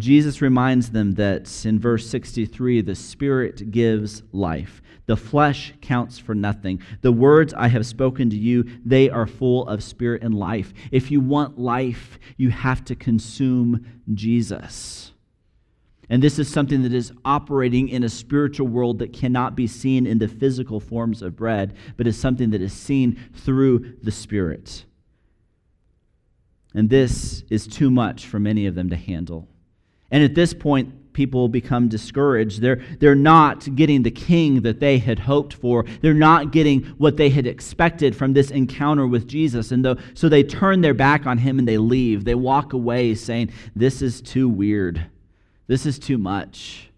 Jesus 0.00 0.40
reminds 0.40 0.90
them 0.90 1.12
that 1.12 1.66
in 1.66 1.78
verse 1.78 2.08
63, 2.08 2.80
the 2.80 2.94
Spirit 2.94 3.70
gives 3.70 4.22
life. 4.32 4.80
The 5.06 5.16
flesh 5.16 5.74
counts 5.82 6.18
for 6.18 6.34
nothing. 6.34 6.80
The 7.02 7.12
words 7.12 7.52
I 7.52 7.68
have 7.68 7.84
spoken 7.84 8.30
to 8.30 8.36
you, 8.36 8.64
they 8.84 9.10
are 9.10 9.26
full 9.26 9.66
of 9.68 9.82
spirit 9.82 10.22
and 10.22 10.34
life. 10.34 10.72
If 10.90 11.10
you 11.10 11.20
want 11.20 11.58
life, 11.58 12.18
you 12.36 12.50
have 12.50 12.84
to 12.86 12.94
consume 12.94 13.84
Jesus. 14.14 15.12
And 16.08 16.22
this 16.22 16.38
is 16.38 16.48
something 16.48 16.82
that 16.82 16.92
is 16.92 17.12
operating 17.24 17.88
in 17.88 18.04
a 18.04 18.08
spiritual 18.08 18.68
world 18.68 18.98
that 19.00 19.12
cannot 19.12 19.56
be 19.56 19.66
seen 19.66 20.06
in 20.06 20.18
the 20.18 20.28
physical 20.28 20.78
forms 20.78 21.20
of 21.20 21.36
bread, 21.36 21.74
but 21.96 22.06
is 22.06 22.18
something 22.18 22.50
that 22.50 22.62
is 22.62 22.72
seen 22.72 23.18
through 23.34 23.96
the 24.02 24.12
Spirit. 24.12 24.84
And 26.74 26.88
this 26.88 27.42
is 27.50 27.66
too 27.66 27.90
much 27.90 28.26
for 28.26 28.38
many 28.38 28.66
of 28.66 28.74
them 28.74 28.88
to 28.90 28.96
handle. 28.96 29.48
And 30.12 30.22
at 30.22 30.34
this 30.34 30.54
point, 30.54 31.12
people 31.12 31.48
become 31.48 31.88
discouraged. 31.88 32.60
They're, 32.60 32.82
they're 33.00 33.14
not 33.14 33.74
getting 33.74 34.02
the 34.02 34.10
king 34.10 34.62
that 34.62 34.80
they 34.80 34.98
had 34.98 35.18
hoped 35.18 35.54
for. 35.54 35.84
They're 36.00 36.14
not 36.14 36.52
getting 36.52 36.82
what 36.98 37.16
they 37.16 37.30
had 37.30 37.46
expected 37.46 38.14
from 38.14 38.32
this 38.32 38.50
encounter 38.50 39.06
with 39.06 39.26
Jesus. 39.26 39.72
And 39.72 39.98
so 40.14 40.28
they 40.28 40.42
turn 40.42 40.80
their 40.80 40.94
back 40.94 41.26
on 41.26 41.38
him 41.38 41.58
and 41.58 41.66
they 41.66 41.78
leave. 41.78 42.24
They 42.24 42.34
walk 42.34 42.72
away 42.72 43.14
saying, 43.14 43.52
This 43.74 44.02
is 44.02 44.20
too 44.20 44.48
weird. 44.48 45.06
This 45.66 45.86
is 45.86 45.98
too 45.98 46.18
much. 46.18 46.90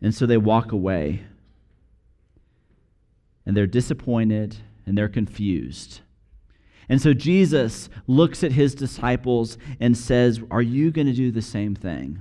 And 0.00 0.14
so 0.14 0.26
they 0.26 0.38
walk 0.38 0.72
away. 0.72 1.22
And 3.44 3.56
they're 3.56 3.66
disappointed 3.66 4.56
and 4.86 4.96
they're 4.96 5.08
confused. 5.08 6.00
And 6.90 7.00
so 7.00 7.14
Jesus 7.14 7.88
looks 8.08 8.42
at 8.42 8.50
his 8.50 8.74
disciples 8.74 9.56
and 9.78 9.96
says, 9.96 10.40
Are 10.50 10.60
you 10.60 10.90
going 10.90 11.06
to 11.06 11.12
do 11.12 11.30
the 11.30 11.40
same 11.40 11.76
thing? 11.76 12.20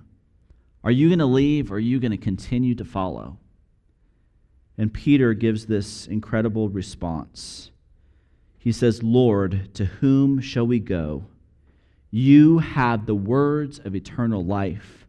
Are 0.84 0.92
you 0.92 1.10
going 1.10 1.20
to 1.20 1.26
leave 1.26 1.72
or 1.72 1.76
are 1.76 1.80
you 1.80 2.00
going 2.00 2.12
to 2.12 2.18
continue 2.18 2.76
to 2.76 2.86
follow? 2.86 3.40
And 4.78 4.94
Peter 4.94 5.34
gives 5.34 5.66
this 5.66 6.06
incredible 6.06 6.70
response. 6.70 7.72
He 8.60 8.72
says, 8.72 9.02
Lord, 9.02 9.74
to 9.74 9.86
whom 9.86 10.40
shall 10.40 10.68
we 10.68 10.80
go? 10.80 11.26
You 12.12 12.60
have 12.60 13.08
the 13.08 13.16
words 13.16 13.80
of 13.80 13.96
eternal 13.96 14.46
life. 14.46 15.08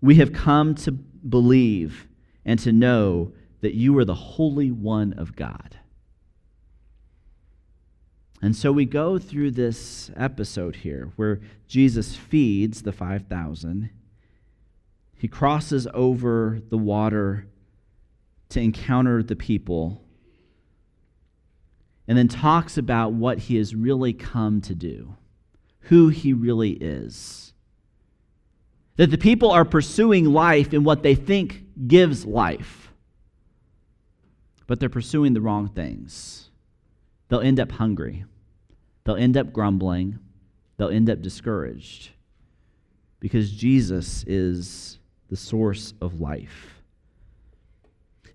We 0.00 0.16
have 0.16 0.32
come 0.32 0.74
to 0.74 0.90
believe 0.90 2.08
and 2.44 2.58
to 2.58 2.72
know 2.72 3.32
that 3.60 3.74
you 3.74 3.96
are 3.98 4.04
the 4.04 4.14
Holy 4.14 4.72
One 4.72 5.12
of 5.12 5.36
God. 5.36 5.78
And 8.44 8.56
so 8.56 8.72
we 8.72 8.84
go 8.84 9.18
through 9.18 9.52
this 9.52 10.10
episode 10.16 10.76
here 10.76 11.12
where 11.14 11.40
Jesus 11.68 12.16
feeds 12.16 12.82
the 12.82 12.90
5,000. 12.90 13.88
He 15.16 15.28
crosses 15.28 15.86
over 15.94 16.60
the 16.68 16.76
water 16.76 17.46
to 18.48 18.60
encounter 18.60 19.22
the 19.22 19.36
people 19.36 20.02
and 22.08 22.18
then 22.18 22.26
talks 22.26 22.76
about 22.76 23.12
what 23.12 23.38
he 23.38 23.56
has 23.56 23.76
really 23.76 24.12
come 24.12 24.60
to 24.62 24.74
do, 24.74 25.14
who 25.82 26.08
he 26.08 26.32
really 26.32 26.72
is. 26.72 27.54
That 28.96 29.12
the 29.12 29.18
people 29.18 29.52
are 29.52 29.64
pursuing 29.64 30.24
life 30.24 30.74
in 30.74 30.82
what 30.82 31.04
they 31.04 31.14
think 31.14 31.64
gives 31.86 32.26
life. 32.26 32.92
but 34.72 34.80
they're 34.80 34.88
pursuing 34.88 35.34
the 35.34 35.40
wrong 35.42 35.68
things. 35.68 36.48
They'll 37.28 37.40
end 37.40 37.60
up 37.60 37.72
hungry. 37.72 38.24
They'll 39.04 39.16
end 39.16 39.36
up 39.36 39.52
grumbling. 39.52 40.18
They'll 40.76 40.88
end 40.88 41.10
up 41.10 41.22
discouraged 41.22 42.10
because 43.20 43.52
Jesus 43.52 44.24
is 44.26 44.98
the 45.28 45.36
source 45.36 45.94
of 46.00 46.20
life. 46.20 46.82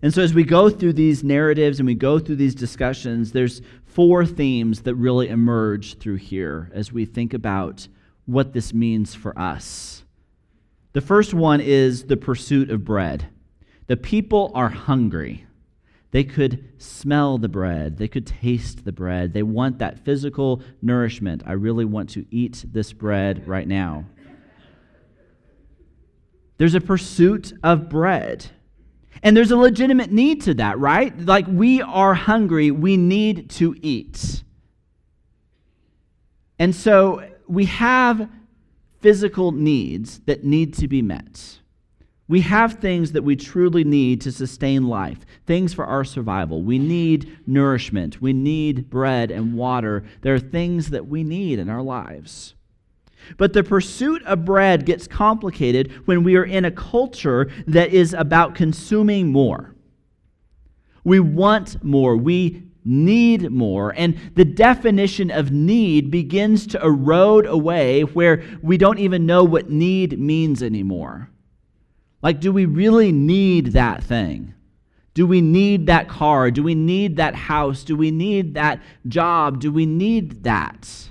And 0.00 0.14
so, 0.14 0.22
as 0.22 0.32
we 0.32 0.44
go 0.44 0.70
through 0.70 0.92
these 0.92 1.24
narratives 1.24 1.80
and 1.80 1.86
we 1.86 1.94
go 1.94 2.18
through 2.18 2.36
these 2.36 2.54
discussions, 2.54 3.32
there's 3.32 3.60
four 3.84 4.24
themes 4.24 4.82
that 4.82 4.94
really 4.94 5.28
emerge 5.28 5.98
through 5.98 6.16
here 6.16 6.70
as 6.72 6.92
we 6.92 7.04
think 7.04 7.34
about 7.34 7.88
what 8.26 8.52
this 8.52 8.72
means 8.72 9.14
for 9.14 9.36
us. 9.38 10.04
The 10.92 11.00
first 11.00 11.34
one 11.34 11.60
is 11.60 12.04
the 12.04 12.16
pursuit 12.16 12.70
of 12.70 12.84
bread. 12.84 13.28
The 13.88 13.96
people 13.96 14.52
are 14.54 14.68
hungry. 14.68 15.46
They 16.10 16.24
could 16.24 16.66
smell 16.78 17.36
the 17.38 17.48
bread. 17.48 17.98
They 17.98 18.08
could 18.08 18.26
taste 18.26 18.84
the 18.84 18.92
bread. 18.92 19.34
They 19.34 19.42
want 19.42 19.78
that 19.78 20.04
physical 20.04 20.62
nourishment. 20.80 21.42
I 21.46 21.52
really 21.52 21.84
want 21.84 22.10
to 22.10 22.24
eat 22.30 22.64
this 22.72 22.92
bread 22.92 23.46
right 23.46 23.68
now. 23.68 24.06
There's 26.56 26.74
a 26.74 26.80
pursuit 26.80 27.52
of 27.62 27.88
bread. 27.88 28.46
And 29.22 29.36
there's 29.36 29.50
a 29.50 29.56
legitimate 29.56 30.12
need 30.12 30.42
to 30.42 30.54
that, 30.54 30.78
right? 30.78 31.18
Like 31.18 31.46
we 31.46 31.82
are 31.82 32.14
hungry, 32.14 32.70
we 32.70 32.96
need 32.96 33.50
to 33.50 33.74
eat. 33.82 34.44
And 36.58 36.74
so 36.74 37.28
we 37.46 37.66
have 37.66 38.28
physical 39.00 39.52
needs 39.52 40.20
that 40.20 40.44
need 40.44 40.74
to 40.74 40.88
be 40.88 41.02
met. 41.02 41.57
We 42.28 42.42
have 42.42 42.74
things 42.74 43.12
that 43.12 43.24
we 43.24 43.36
truly 43.36 43.84
need 43.84 44.20
to 44.20 44.32
sustain 44.32 44.86
life, 44.86 45.24
things 45.46 45.72
for 45.72 45.86
our 45.86 46.04
survival. 46.04 46.62
We 46.62 46.78
need 46.78 47.38
nourishment. 47.46 48.20
We 48.20 48.34
need 48.34 48.90
bread 48.90 49.30
and 49.30 49.54
water. 49.54 50.04
There 50.20 50.34
are 50.34 50.38
things 50.38 50.90
that 50.90 51.08
we 51.08 51.24
need 51.24 51.58
in 51.58 51.70
our 51.70 51.82
lives. 51.82 52.54
But 53.38 53.54
the 53.54 53.64
pursuit 53.64 54.22
of 54.24 54.44
bread 54.44 54.84
gets 54.84 55.06
complicated 55.06 56.06
when 56.06 56.22
we 56.22 56.36
are 56.36 56.44
in 56.44 56.66
a 56.66 56.70
culture 56.70 57.50
that 57.66 57.92
is 57.92 58.12
about 58.12 58.54
consuming 58.54 59.32
more. 59.32 59.74
We 61.04 61.20
want 61.20 61.82
more. 61.82 62.16
We 62.16 62.68
need 62.84 63.50
more. 63.50 63.94
And 63.96 64.18
the 64.34 64.44
definition 64.44 65.30
of 65.30 65.50
need 65.50 66.10
begins 66.10 66.66
to 66.68 66.82
erode 66.82 67.46
away 67.46 68.02
where 68.02 68.42
we 68.62 68.76
don't 68.76 68.98
even 68.98 69.24
know 69.24 69.44
what 69.44 69.70
need 69.70 70.18
means 70.18 70.62
anymore. 70.62 71.30
Like, 72.22 72.40
do 72.40 72.52
we 72.52 72.64
really 72.64 73.12
need 73.12 73.68
that 73.72 74.02
thing? 74.02 74.54
Do 75.14 75.26
we 75.26 75.40
need 75.40 75.86
that 75.86 76.08
car? 76.08 76.50
Do 76.50 76.62
we 76.62 76.74
need 76.74 77.16
that 77.16 77.34
house? 77.34 77.84
Do 77.84 77.96
we 77.96 78.10
need 78.10 78.54
that 78.54 78.80
job? 79.06 79.60
Do 79.60 79.72
we 79.72 79.86
need 79.86 80.44
that? 80.44 81.08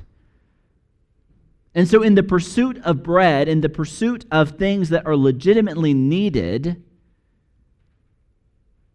And 1.75 1.87
so, 1.87 2.01
in 2.01 2.15
the 2.15 2.23
pursuit 2.23 2.79
of 2.83 3.03
bread, 3.03 3.47
in 3.47 3.61
the 3.61 3.69
pursuit 3.69 4.25
of 4.31 4.51
things 4.51 4.89
that 4.89 5.05
are 5.05 5.15
legitimately 5.15 5.93
needed, 5.93 6.83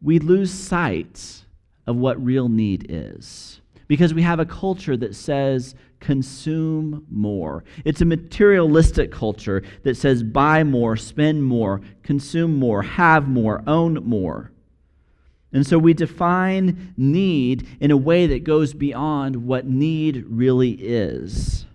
we 0.01 0.19
lose 0.19 0.53
sight 0.53 1.45
of 1.87 1.97
what 1.97 2.23
real 2.23 2.49
need 2.49 2.87
is. 2.89 3.61
Because 3.87 4.15
we 4.15 4.23
have 4.23 4.41
a 4.41 4.47
culture 4.47 4.97
that 4.97 5.15
says, 5.15 5.75
consume 6.03 7.07
more. 7.11 7.65
It's 7.85 8.03
a 8.03 8.05
materialistic 8.05 9.11
culture 9.11 9.63
that 9.85 9.97
says, 9.97 10.23
buy 10.23 10.65
more, 10.65 10.97
spend 10.97 11.45
more, 11.45 11.81
consume 12.03 12.59
more, 12.59 12.83
have 12.83 13.29
more, 13.29 13.63
own 13.67 13.95
more. 14.05 14.53
And 15.53 15.67
so 15.67 15.79
we 15.79 15.95
define 15.95 16.93
need 16.97 17.67
in 17.81 17.91
a 17.91 17.97
way 17.97 18.27
that 18.27 18.45
goes 18.45 18.75
beyond 18.75 19.37
what 19.37 19.67
need 19.67 20.25
really 20.27 20.73
is. 20.73 21.67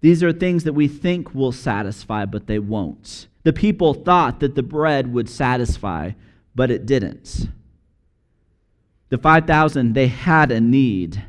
These 0.00 0.22
are 0.22 0.32
things 0.32 0.64
that 0.64 0.72
we 0.72 0.88
think 0.88 1.34
will 1.34 1.52
satisfy, 1.52 2.24
but 2.24 2.46
they 2.46 2.58
won't. 2.58 3.28
The 3.42 3.52
people 3.52 3.94
thought 3.94 4.40
that 4.40 4.54
the 4.54 4.62
bread 4.62 5.12
would 5.12 5.28
satisfy, 5.28 6.12
but 6.54 6.70
it 6.70 6.86
didn't. 6.86 7.48
The 9.10 9.18
5,000, 9.18 9.92
they 9.92 10.06
had 10.06 10.50
a 10.50 10.60
need, 10.60 11.22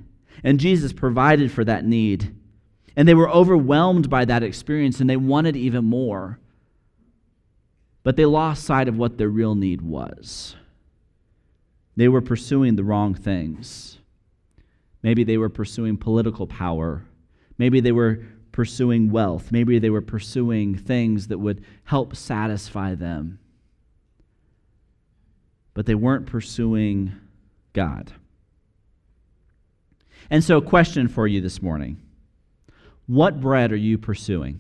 and 0.44 0.60
Jesus 0.60 0.94
provided 0.94 1.52
for 1.52 1.66
that 1.66 1.84
need. 1.84 2.34
And 2.96 3.08
they 3.08 3.14
were 3.14 3.30
overwhelmed 3.30 4.10
by 4.10 4.26
that 4.26 4.44
experience, 4.44 5.00
and 5.00 5.10
they 5.10 5.18
wanted 5.18 5.56
even 5.56 5.86
more. 5.86 6.40
But 8.04 8.16
they 8.16 8.26
lost 8.26 8.64
sight 8.64 8.88
of 8.88 8.98
what 8.98 9.18
their 9.18 9.30
real 9.30 9.56
need 9.56 9.82
was. 9.82 10.56
They 11.96 12.08
were 12.08 12.22
pursuing 12.22 12.76
the 12.76 12.84
wrong 12.84 13.14
things. 13.14 13.98
Maybe 15.04 15.24
they 15.24 15.38
were 15.38 15.50
pursuing 15.50 15.98
political 15.98 16.48
power. 16.48 17.04
Maybe 17.58 17.80
they 17.80 17.92
were 17.92 18.24
pursuing 18.52 19.12
wealth. 19.12 19.52
Maybe 19.52 19.80
they 19.80 19.90
were 19.90 20.02
pursuing 20.02 20.76
things 20.76 21.28
that 21.28 21.40
would 21.40 21.64
help 21.86 22.16
satisfy 22.16 22.96
them. 22.96 23.40
But 25.74 25.86
they 25.86 25.96
weren't 25.96 26.26
pursuing 26.26 27.14
God. 27.74 28.14
And 30.30 30.44
so, 30.44 30.58
a 30.58 30.62
question 30.62 31.08
for 31.08 31.28
you 31.28 31.42
this 31.42 31.62
morning 31.62 31.98
What 33.08 33.42
bread 33.42 33.72
are 33.72 33.78
you 33.78 33.98
pursuing? 33.98 34.60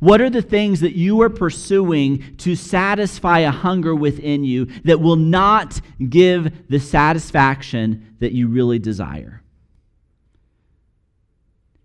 What 0.00 0.20
are 0.20 0.30
the 0.30 0.42
things 0.42 0.80
that 0.80 0.96
you 0.96 1.20
are 1.22 1.30
pursuing 1.30 2.36
to 2.38 2.54
satisfy 2.54 3.40
a 3.40 3.50
hunger 3.50 3.94
within 3.94 4.44
you 4.44 4.66
that 4.84 5.00
will 5.00 5.16
not 5.16 5.80
give 6.08 6.68
the 6.68 6.80
satisfaction 6.80 8.16
that 8.18 8.32
you 8.32 8.48
really 8.48 8.78
desire? 8.78 9.42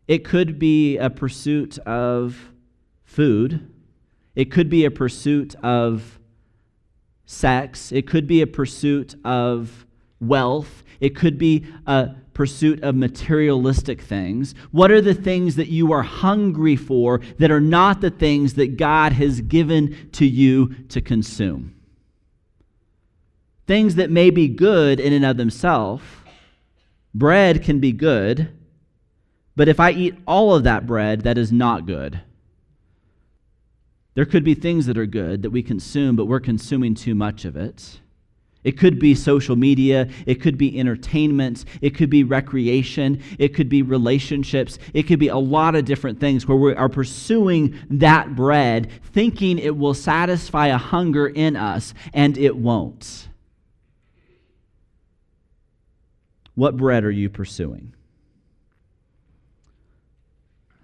It 0.07 0.25
could 0.25 0.59
be 0.59 0.97
a 0.97 1.09
pursuit 1.09 1.77
of 1.79 2.51
food. 3.05 3.71
It 4.35 4.51
could 4.51 4.69
be 4.69 4.85
a 4.85 4.91
pursuit 4.91 5.55
of 5.63 6.19
sex. 7.25 7.91
It 7.91 8.07
could 8.07 8.27
be 8.27 8.41
a 8.41 8.47
pursuit 8.47 9.15
of 9.23 9.85
wealth. 10.27 10.83
It 10.99 11.15
could 11.15 11.37
be 11.37 11.65
a 11.85 12.15
pursuit 12.33 12.83
of 12.83 12.95
materialistic 12.95 14.01
things. 14.01 14.55
What 14.71 14.91
are 14.91 15.01
the 15.01 15.13
things 15.13 15.55
that 15.55 15.69
you 15.69 15.91
are 15.91 16.01
hungry 16.01 16.75
for 16.75 17.21
that 17.39 17.51
are 17.51 17.61
not 17.61 18.01
the 18.01 18.09
things 18.09 18.55
that 18.55 18.77
God 18.77 19.13
has 19.13 19.41
given 19.41 20.09
to 20.13 20.25
you 20.25 20.73
to 20.89 21.01
consume? 21.01 21.75
Things 23.67 23.95
that 23.95 24.09
may 24.09 24.29
be 24.29 24.47
good 24.47 24.99
in 24.99 25.13
and 25.13 25.25
of 25.25 25.37
themselves. 25.37 26.03
Bread 27.13 27.63
can 27.63 27.79
be 27.79 27.91
good 27.91 28.49
but 29.55 29.67
if 29.67 29.79
I 29.79 29.91
eat 29.91 30.15
all 30.25 30.55
of 30.55 30.63
that 30.63 30.87
bread, 30.87 31.21
that 31.21 31.37
is 31.37 31.51
not 31.51 31.85
good. 31.85 32.21
There 34.15 34.25
could 34.25 34.43
be 34.43 34.53
things 34.53 34.85
that 34.85 34.97
are 34.97 35.05
good 35.05 35.41
that 35.41 35.49
we 35.49 35.63
consume, 35.63 36.15
but 36.15 36.25
we're 36.25 36.39
consuming 36.39 36.95
too 36.95 37.15
much 37.15 37.45
of 37.45 37.55
it. 37.55 37.99
It 38.63 38.77
could 38.77 38.99
be 38.99 39.15
social 39.15 39.55
media. 39.55 40.07
It 40.25 40.35
could 40.35 40.57
be 40.57 40.79
entertainment. 40.79 41.65
It 41.81 41.91
could 41.95 42.09
be 42.09 42.23
recreation. 42.23 43.21
It 43.37 43.53
could 43.53 43.69
be 43.69 43.81
relationships. 43.81 44.79
It 44.93 45.03
could 45.03 45.19
be 45.19 45.27
a 45.27 45.37
lot 45.37 45.75
of 45.75 45.85
different 45.85 46.19
things 46.19 46.47
where 46.47 46.57
we 46.57 46.73
are 46.73 46.89
pursuing 46.89 47.77
that 47.89 48.35
bread, 48.35 48.89
thinking 49.13 49.59
it 49.59 49.75
will 49.75 49.93
satisfy 49.93 50.67
a 50.67 50.77
hunger 50.77 51.27
in 51.27 51.55
us, 51.55 51.93
and 52.13 52.37
it 52.37 52.55
won't. 52.55 53.27
What 56.55 56.77
bread 56.77 57.03
are 57.03 57.11
you 57.11 57.29
pursuing? 57.29 57.93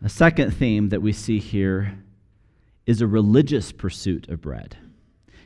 A 0.04 0.10
second 0.10 0.52
theme 0.52 0.90
that 0.90 1.02
we 1.02 1.12
see 1.12 1.40
here 1.40 2.00
is 2.86 3.02
a 3.02 3.08
religious 3.08 3.72
pursuit 3.72 4.28
of 4.30 4.42
bread. 4.42 4.78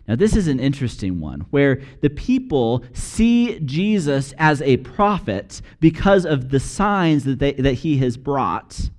Now, 0.08 0.16
this 0.16 0.36
is 0.36 0.48
an 0.48 0.60
interesting 0.60 1.22
one 1.22 1.42
where 1.52 1.82
the 2.02 2.10
people 2.10 2.84
see 2.92 3.60
Jesus 3.60 4.34
as 4.38 4.62
a 4.62 4.78
prophet 4.78 5.62
because 5.80 6.26
of 6.26 6.50
the 6.50 6.60
signs 6.60 7.24
that, 7.24 7.40
they, 7.40 7.54
that 7.54 7.76
he 7.76 7.98
has 8.00 8.18
brought. 8.18 8.90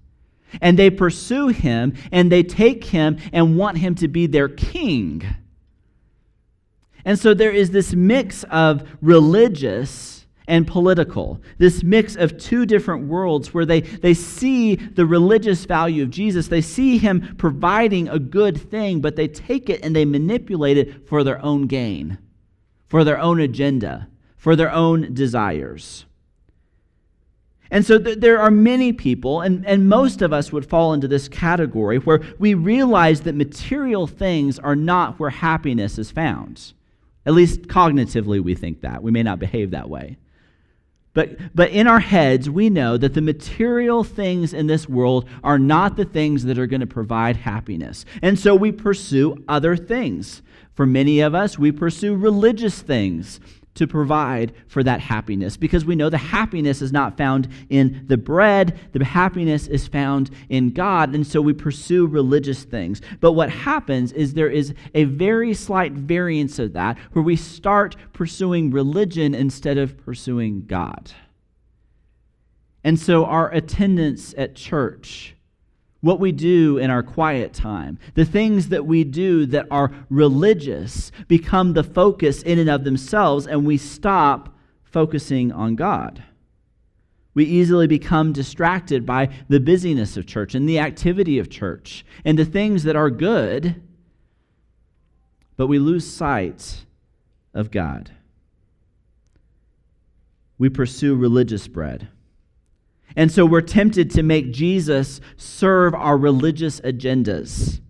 And 0.62 0.78
they 0.78 0.88
pursue 0.88 1.48
him 1.48 1.94
and 2.10 2.32
they 2.32 2.42
take 2.42 2.84
him 2.84 3.18
and 3.32 3.58
want 3.58 3.78
him 3.78 3.94
to 3.96 4.08
be 4.08 4.26
their 4.26 4.48
king. 4.48 5.24
And 7.04 7.18
so 7.18 7.34
there 7.34 7.50
is 7.50 7.70
this 7.70 7.92
mix 7.92 8.44
of 8.44 8.88
religious 9.02 10.13
and 10.46 10.66
political. 10.66 11.40
This 11.58 11.82
mix 11.82 12.16
of 12.16 12.36
two 12.38 12.66
different 12.66 13.06
worlds 13.06 13.54
where 13.54 13.64
they, 13.64 13.80
they 13.80 14.14
see 14.14 14.76
the 14.76 15.06
religious 15.06 15.64
value 15.64 16.02
of 16.02 16.10
Jesus. 16.10 16.48
They 16.48 16.60
see 16.60 16.98
him 16.98 17.34
providing 17.38 18.08
a 18.08 18.18
good 18.18 18.60
thing, 18.70 19.00
but 19.00 19.16
they 19.16 19.28
take 19.28 19.70
it 19.70 19.82
and 19.82 19.96
they 19.96 20.04
manipulate 20.04 20.76
it 20.76 21.08
for 21.08 21.24
their 21.24 21.42
own 21.42 21.66
gain, 21.66 22.18
for 22.88 23.04
their 23.04 23.18
own 23.18 23.40
agenda, 23.40 24.08
for 24.36 24.54
their 24.54 24.70
own 24.70 25.14
desires. 25.14 26.04
And 27.70 27.84
so 27.84 27.98
th- 27.98 28.18
there 28.18 28.38
are 28.38 28.50
many 28.50 28.92
people, 28.92 29.40
and, 29.40 29.66
and 29.66 29.88
most 29.88 30.20
of 30.20 30.32
us 30.32 30.52
would 30.52 30.68
fall 30.68 30.92
into 30.92 31.08
this 31.08 31.28
category, 31.28 31.96
where 31.96 32.20
we 32.38 32.52
realize 32.52 33.22
that 33.22 33.34
material 33.34 34.06
things 34.06 34.58
are 34.58 34.76
not 34.76 35.18
where 35.18 35.30
happiness 35.30 35.98
is 35.98 36.10
found. 36.10 36.74
At 37.24 37.32
least 37.32 37.62
cognitively, 37.62 38.40
we 38.40 38.54
think 38.54 38.82
that. 38.82 39.02
We 39.02 39.10
may 39.10 39.22
not 39.22 39.38
behave 39.38 39.70
that 39.70 39.88
way. 39.88 40.18
But, 41.14 41.38
but 41.54 41.70
in 41.70 41.86
our 41.86 42.00
heads, 42.00 42.50
we 42.50 42.68
know 42.68 42.96
that 42.96 43.14
the 43.14 43.22
material 43.22 44.04
things 44.04 44.52
in 44.52 44.66
this 44.66 44.88
world 44.88 45.28
are 45.42 45.58
not 45.58 45.96
the 45.96 46.04
things 46.04 46.44
that 46.44 46.58
are 46.58 46.66
going 46.66 46.80
to 46.80 46.86
provide 46.86 47.36
happiness. 47.36 48.04
And 48.20 48.38
so 48.38 48.54
we 48.54 48.72
pursue 48.72 49.42
other 49.48 49.76
things. 49.76 50.42
For 50.74 50.86
many 50.86 51.20
of 51.20 51.34
us, 51.34 51.56
we 51.56 51.70
pursue 51.70 52.16
religious 52.16 52.82
things 52.82 53.38
to 53.74 53.86
provide 53.86 54.52
for 54.66 54.82
that 54.82 55.00
happiness 55.00 55.56
because 55.56 55.84
we 55.84 55.96
know 55.96 56.08
the 56.08 56.18
happiness 56.18 56.80
is 56.80 56.92
not 56.92 57.16
found 57.16 57.48
in 57.68 58.04
the 58.06 58.16
bread, 58.16 58.78
the 58.92 59.04
happiness 59.04 59.66
is 59.66 59.86
found 59.86 60.30
in 60.48 60.70
God. 60.70 61.14
And 61.14 61.26
so 61.26 61.40
we 61.40 61.52
pursue 61.52 62.06
religious 62.06 62.64
things. 62.64 63.00
But 63.20 63.32
what 63.32 63.50
happens 63.50 64.12
is 64.12 64.34
there 64.34 64.50
is 64.50 64.74
a 64.94 65.04
very 65.04 65.54
slight 65.54 65.92
variance 65.92 66.58
of 66.58 66.72
that 66.74 66.98
where 67.12 67.24
we 67.24 67.36
start 67.36 67.96
pursuing 68.12 68.70
religion 68.70 69.34
instead 69.34 69.78
of 69.78 69.96
pursuing 70.04 70.66
God. 70.66 71.12
And 72.84 73.00
so 73.00 73.24
our 73.24 73.50
attendance 73.50 74.34
at 74.36 74.54
church 74.54 75.33
what 76.04 76.20
we 76.20 76.32
do 76.32 76.76
in 76.76 76.90
our 76.90 77.02
quiet 77.02 77.54
time, 77.54 77.98
the 78.12 78.26
things 78.26 78.68
that 78.68 78.84
we 78.84 79.04
do 79.04 79.46
that 79.46 79.66
are 79.70 79.90
religious, 80.10 81.10
become 81.28 81.72
the 81.72 81.82
focus 81.82 82.42
in 82.42 82.58
and 82.58 82.68
of 82.68 82.84
themselves, 82.84 83.46
and 83.46 83.64
we 83.64 83.78
stop 83.78 84.54
focusing 84.82 85.50
on 85.50 85.74
God. 85.76 86.22
We 87.32 87.46
easily 87.46 87.86
become 87.86 88.34
distracted 88.34 89.06
by 89.06 89.30
the 89.48 89.58
busyness 89.58 90.18
of 90.18 90.26
church 90.26 90.54
and 90.54 90.68
the 90.68 90.78
activity 90.78 91.38
of 91.38 91.48
church 91.48 92.04
and 92.22 92.38
the 92.38 92.44
things 92.44 92.82
that 92.82 92.96
are 92.96 93.08
good, 93.08 93.82
but 95.56 95.68
we 95.68 95.78
lose 95.78 96.06
sight 96.06 96.84
of 97.54 97.70
God. 97.70 98.10
We 100.58 100.68
pursue 100.68 101.16
religious 101.16 101.66
bread. 101.66 102.08
And 103.16 103.30
so 103.30 103.46
we're 103.46 103.60
tempted 103.60 104.10
to 104.12 104.22
make 104.22 104.52
Jesus 104.52 105.20
serve 105.36 105.94
our 105.94 106.16
religious 106.16 106.80
agendas. 106.80 107.80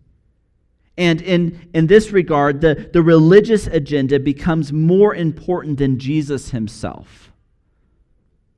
And 0.97 1.21
in, 1.23 1.69
in 1.73 1.87
this 1.87 2.13
regard, 2.13 2.61
the, 2.61 2.89
the 2.93 3.03
religious 3.03 3.67
agenda 3.67 4.21
becomes 4.21 4.73
more 4.73 5.15
important 5.15 5.79
than 5.79 5.99
Jesus 5.99 6.51
himself. 6.51 7.33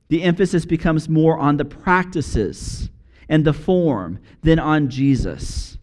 The 0.09 0.23
emphasis 0.23 0.65
becomes 0.65 1.09
more 1.09 1.37
on 1.37 1.57
the 1.57 1.65
practices 1.65 2.89
and 3.27 3.43
the 3.43 3.53
form 3.53 4.19
than 4.43 4.59
on 4.59 4.89
Jesus. 4.89 5.77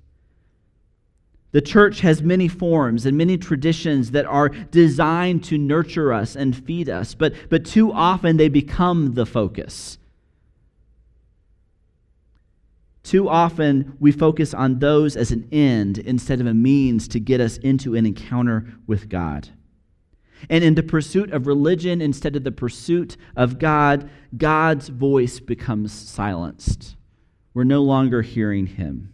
The 1.53 1.61
church 1.61 2.01
has 2.01 2.23
many 2.23 2.49
forms 2.49 3.07
and 3.07 3.17
many 3.17 3.39
traditions 3.39 4.11
that 4.13 4.27
are 4.27 4.49
designed 4.49 5.45
to 5.45 5.59
nurture 5.59 6.13
us 6.13 6.35
and 6.37 6.57
feed 6.57 6.89
us, 6.89 7.15
but, 7.15 7.35
but 7.49 7.65
too 7.65 7.93
often 7.93 8.37
they 8.37 8.49
become 8.49 9.15
the 9.15 9.27
focus. 9.27 9.99
Too 13.05 13.29
often, 13.29 13.97
we 14.01 14.11
focus 14.11 14.55
on 14.55 14.79
those 14.79 15.15
as 15.15 15.31
an 15.31 15.47
end 15.53 15.99
instead 15.99 16.41
of 16.41 16.47
a 16.47 16.55
means 16.55 17.07
to 17.09 17.21
get 17.21 17.39
us 17.39 17.59
into 17.59 17.95
an 17.95 18.07
encounter 18.07 18.67
with 18.87 19.11
God. 19.11 19.51
And 20.49 20.65
in 20.65 20.75
the 20.75 20.83
pursuit 20.83 21.31
of 21.31 21.47
religion 21.47 22.01
instead 22.01 22.35
of 22.35 22.45
the 22.45 22.51
pursuit 22.51 23.19
of 23.37 23.59
God, 23.59 24.09
God's 24.37 24.89
voice 24.89 25.39
becomes 25.39 25.93
silenced. 25.93 26.97
We're 27.53 27.65
no 27.65 27.83
longer 27.83 28.23
hearing 28.23 28.67
him. 28.67 29.13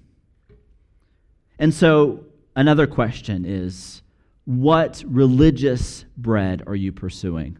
And 1.58 1.74
so, 1.74 2.24
another 2.54 2.86
question 2.86 3.44
is 3.44 4.02
what 4.44 5.02
religious 5.06 6.04
bread 6.16 6.62
are 6.66 6.76
you 6.76 6.92
pursuing? 6.92 7.58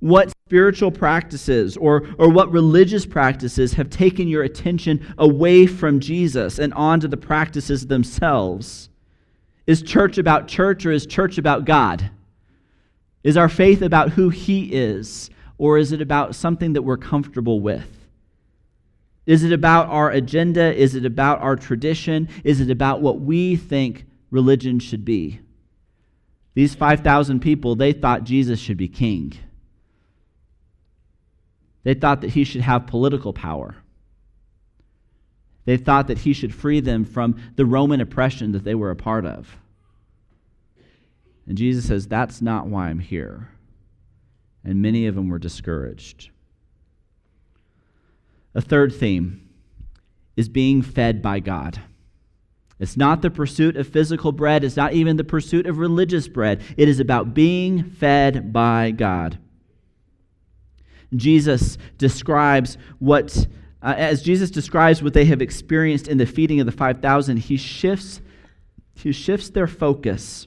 What 0.00 0.31
spiritual 0.52 0.90
practices 0.90 1.78
or, 1.78 2.06
or 2.18 2.28
what 2.28 2.52
religious 2.52 3.06
practices 3.06 3.72
have 3.72 3.88
taken 3.88 4.28
your 4.28 4.42
attention 4.42 5.14
away 5.16 5.66
from 5.66 5.98
Jesus 5.98 6.58
and 6.58 6.74
onto 6.74 7.08
the 7.08 7.16
practices 7.16 7.86
themselves? 7.86 8.90
Is 9.66 9.80
church 9.80 10.18
about 10.18 10.48
church 10.48 10.84
or 10.84 10.92
is 10.92 11.06
church 11.06 11.38
about 11.38 11.64
God? 11.64 12.10
Is 13.22 13.38
our 13.38 13.48
faith 13.48 13.80
about 13.80 14.10
who 14.10 14.28
He 14.28 14.74
is 14.74 15.30
or 15.56 15.78
is 15.78 15.90
it 15.90 16.02
about 16.02 16.34
something 16.34 16.74
that 16.74 16.82
we're 16.82 16.98
comfortable 16.98 17.60
with? 17.60 17.88
Is 19.24 19.44
it 19.44 19.54
about 19.54 19.88
our 19.88 20.10
agenda? 20.10 20.74
Is 20.74 20.94
it 20.94 21.06
about 21.06 21.40
our 21.40 21.56
tradition? 21.56 22.28
Is 22.44 22.60
it 22.60 22.70
about 22.70 23.00
what 23.00 23.22
we 23.22 23.56
think 23.56 24.04
religion 24.30 24.80
should 24.80 25.06
be? 25.06 25.40
These 26.52 26.74
5,000 26.74 27.40
people, 27.40 27.74
they 27.74 27.94
thought 27.94 28.24
Jesus 28.24 28.60
should 28.60 28.76
be 28.76 28.88
king. 28.88 29.32
They 31.84 31.94
thought 31.94 32.20
that 32.20 32.30
he 32.30 32.44
should 32.44 32.60
have 32.60 32.86
political 32.86 33.32
power. 33.32 33.76
They 35.64 35.76
thought 35.76 36.08
that 36.08 36.18
he 36.18 36.32
should 36.32 36.54
free 36.54 36.80
them 36.80 37.04
from 37.04 37.40
the 37.56 37.66
Roman 37.66 38.00
oppression 38.00 38.52
that 38.52 38.64
they 38.64 38.74
were 38.74 38.90
a 38.90 38.96
part 38.96 39.24
of. 39.24 39.56
And 41.46 41.56
Jesus 41.56 41.86
says, 41.86 42.06
That's 42.06 42.40
not 42.40 42.66
why 42.66 42.88
I'm 42.88 42.98
here. 42.98 43.48
And 44.64 44.80
many 44.82 45.06
of 45.06 45.14
them 45.14 45.28
were 45.28 45.38
discouraged. 45.38 46.30
A 48.54 48.60
third 48.60 48.94
theme 48.94 49.48
is 50.36 50.48
being 50.48 50.82
fed 50.82 51.22
by 51.22 51.40
God. 51.40 51.80
It's 52.78 52.96
not 52.96 53.22
the 53.22 53.30
pursuit 53.30 53.76
of 53.76 53.86
physical 53.86 54.32
bread, 54.32 54.64
it's 54.64 54.76
not 54.76 54.92
even 54.92 55.16
the 55.16 55.24
pursuit 55.24 55.66
of 55.66 55.78
religious 55.78 56.28
bread. 56.28 56.62
It 56.76 56.88
is 56.88 57.00
about 57.00 57.34
being 57.34 57.84
fed 57.84 58.52
by 58.52 58.90
God. 58.90 59.38
Jesus 61.16 61.78
describes 61.98 62.78
what, 62.98 63.46
uh, 63.82 63.94
as 63.96 64.22
Jesus 64.22 64.50
describes 64.50 65.02
what 65.02 65.14
they 65.14 65.24
have 65.26 65.42
experienced 65.42 66.08
in 66.08 66.18
the 66.18 66.26
feeding 66.26 66.60
of 66.60 66.66
the 66.66 66.72
5,000, 66.72 67.36
he 67.36 67.56
shifts, 67.56 68.20
he 68.94 69.12
shifts 69.12 69.50
their 69.50 69.66
focus 69.66 70.46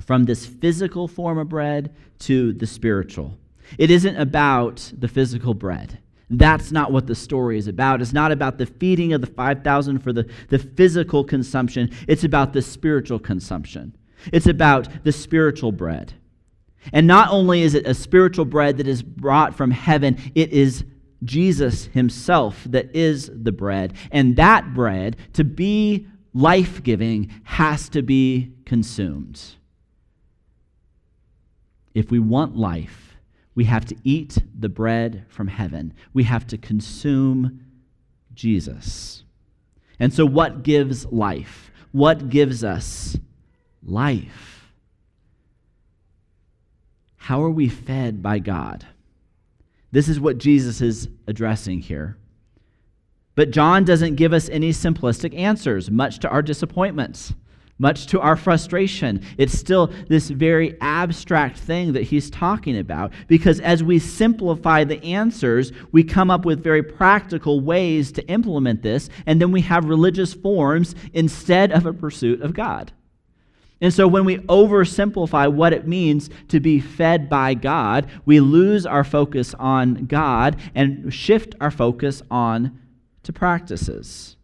from 0.00 0.24
this 0.24 0.46
physical 0.46 1.08
form 1.08 1.38
of 1.38 1.48
bread 1.48 1.94
to 2.20 2.52
the 2.52 2.66
spiritual. 2.66 3.38
It 3.78 3.90
isn't 3.90 4.16
about 4.16 4.92
the 4.96 5.08
physical 5.08 5.54
bread. 5.54 5.98
That's 6.28 6.72
not 6.72 6.92
what 6.92 7.06
the 7.06 7.14
story 7.14 7.56
is 7.56 7.68
about. 7.68 8.02
It's 8.02 8.12
not 8.12 8.32
about 8.32 8.58
the 8.58 8.66
feeding 8.66 9.12
of 9.12 9.20
the 9.20 9.26
5,000 9.28 10.00
for 10.00 10.12
the, 10.12 10.28
the 10.48 10.58
physical 10.58 11.24
consumption, 11.24 11.90
it's 12.08 12.24
about 12.24 12.52
the 12.52 12.62
spiritual 12.62 13.18
consumption. 13.18 13.96
It's 14.32 14.46
about 14.46 15.04
the 15.04 15.12
spiritual 15.12 15.72
bread. 15.72 16.14
And 16.92 17.06
not 17.06 17.30
only 17.30 17.62
is 17.62 17.74
it 17.74 17.86
a 17.86 17.94
spiritual 17.94 18.44
bread 18.44 18.76
that 18.78 18.86
is 18.86 19.02
brought 19.02 19.54
from 19.54 19.70
heaven, 19.70 20.18
it 20.34 20.52
is 20.52 20.84
Jesus 21.24 21.86
himself 21.86 22.64
that 22.70 22.94
is 22.94 23.30
the 23.32 23.52
bread. 23.52 23.94
And 24.10 24.36
that 24.36 24.74
bread, 24.74 25.16
to 25.34 25.44
be 25.44 26.06
life 26.34 26.82
giving, 26.82 27.30
has 27.44 27.88
to 27.90 28.02
be 28.02 28.52
consumed. 28.64 29.42
If 31.94 32.10
we 32.10 32.18
want 32.18 32.56
life, 32.56 33.16
we 33.54 33.64
have 33.64 33.86
to 33.86 33.96
eat 34.04 34.36
the 34.56 34.68
bread 34.68 35.24
from 35.28 35.48
heaven. 35.48 35.94
We 36.12 36.24
have 36.24 36.46
to 36.48 36.58
consume 36.58 37.64
Jesus. 38.34 39.24
And 39.98 40.12
so, 40.12 40.26
what 40.26 40.62
gives 40.62 41.06
life? 41.06 41.70
What 41.92 42.28
gives 42.28 42.62
us 42.62 43.16
life? 43.82 44.65
How 47.26 47.42
are 47.42 47.50
we 47.50 47.68
fed 47.68 48.22
by 48.22 48.38
God? 48.38 48.86
This 49.90 50.08
is 50.08 50.20
what 50.20 50.38
Jesus 50.38 50.80
is 50.80 51.08
addressing 51.26 51.80
here. 51.80 52.16
But 53.34 53.50
John 53.50 53.82
doesn't 53.82 54.14
give 54.14 54.32
us 54.32 54.48
any 54.48 54.70
simplistic 54.70 55.36
answers, 55.36 55.90
much 55.90 56.20
to 56.20 56.28
our 56.28 56.40
disappointments, 56.40 57.34
much 57.80 58.06
to 58.06 58.20
our 58.20 58.36
frustration. 58.36 59.22
It's 59.38 59.58
still 59.58 59.88
this 60.08 60.30
very 60.30 60.80
abstract 60.80 61.58
thing 61.58 61.94
that 61.94 62.04
he's 62.04 62.30
talking 62.30 62.78
about 62.78 63.12
because 63.26 63.58
as 63.58 63.82
we 63.82 63.98
simplify 63.98 64.84
the 64.84 65.02
answers, 65.02 65.72
we 65.90 66.04
come 66.04 66.30
up 66.30 66.44
with 66.44 66.62
very 66.62 66.84
practical 66.84 67.58
ways 67.58 68.12
to 68.12 68.28
implement 68.28 68.82
this, 68.82 69.10
and 69.26 69.42
then 69.42 69.50
we 69.50 69.62
have 69.62 69.86
religious 69.86 70.32
forms 70.32 70.94
instead 71.12 71.72
of 71.72 71.86
a 71.86 71.92
pursuit 71.92 72.40
of 72.40 72.54
God. 72.54 72.92
And 73.80 73.92
so 73.92 74.08
when 74.08 74.24
we 74.24 74.38
oversimplify 74.38 75.52
what 75.52 75.72
it 75.72 75.86
means 75.86 76.30
to 76.48 76.60
be 76.60 76.80
fed 76.80 77.28
by 77.28 77.54
God, 77.54 78.08
we 78.24 78.40
lose 78.40 78.86
our 78.86 79.04
focus 79.04 79.54
on 79.54 80.06
God 80.06 80.56
and 80.74 81.12
shift 81.12 81.54
our 81.60 81.70
focus 81.70 82.22
on 82.30 82.80
to 83.22 83.32
practices. 83.32 84.36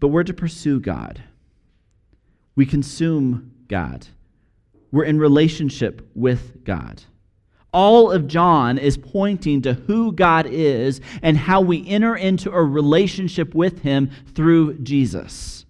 But 0.00 0.08
we're 0.08 0.24
to 0.24 0.34
pursue 0.34 0.80
God. 0.80 1.22
We 2.56 2.64
consume 2.64 3.52
God. 3.68 4.06
We're 4.90 5.04
in 5.04 5.18
relationship 5.18 6.08
with 6.14 6.64
God. 6.64 7.02
All 7.72 8.12
of 8.12 8.28
John 8.28 8.78
is 8.78 8.96
pointing 8.96 9.62
to 9.62 9.74
who 9.74 10.12
God 10.12 10.46
is 10.46 11.00
and 11.20 11.36
how 11.36 11.60
we 11.60 11.86
enter 11.88 12.14
into 12.14 12.50
a 12.52 12.62
relationship 12.62 13.54
with 13.54 13.80
him 13.80 14.10
through 14.34 14.78
Jesus. 14.78 15.63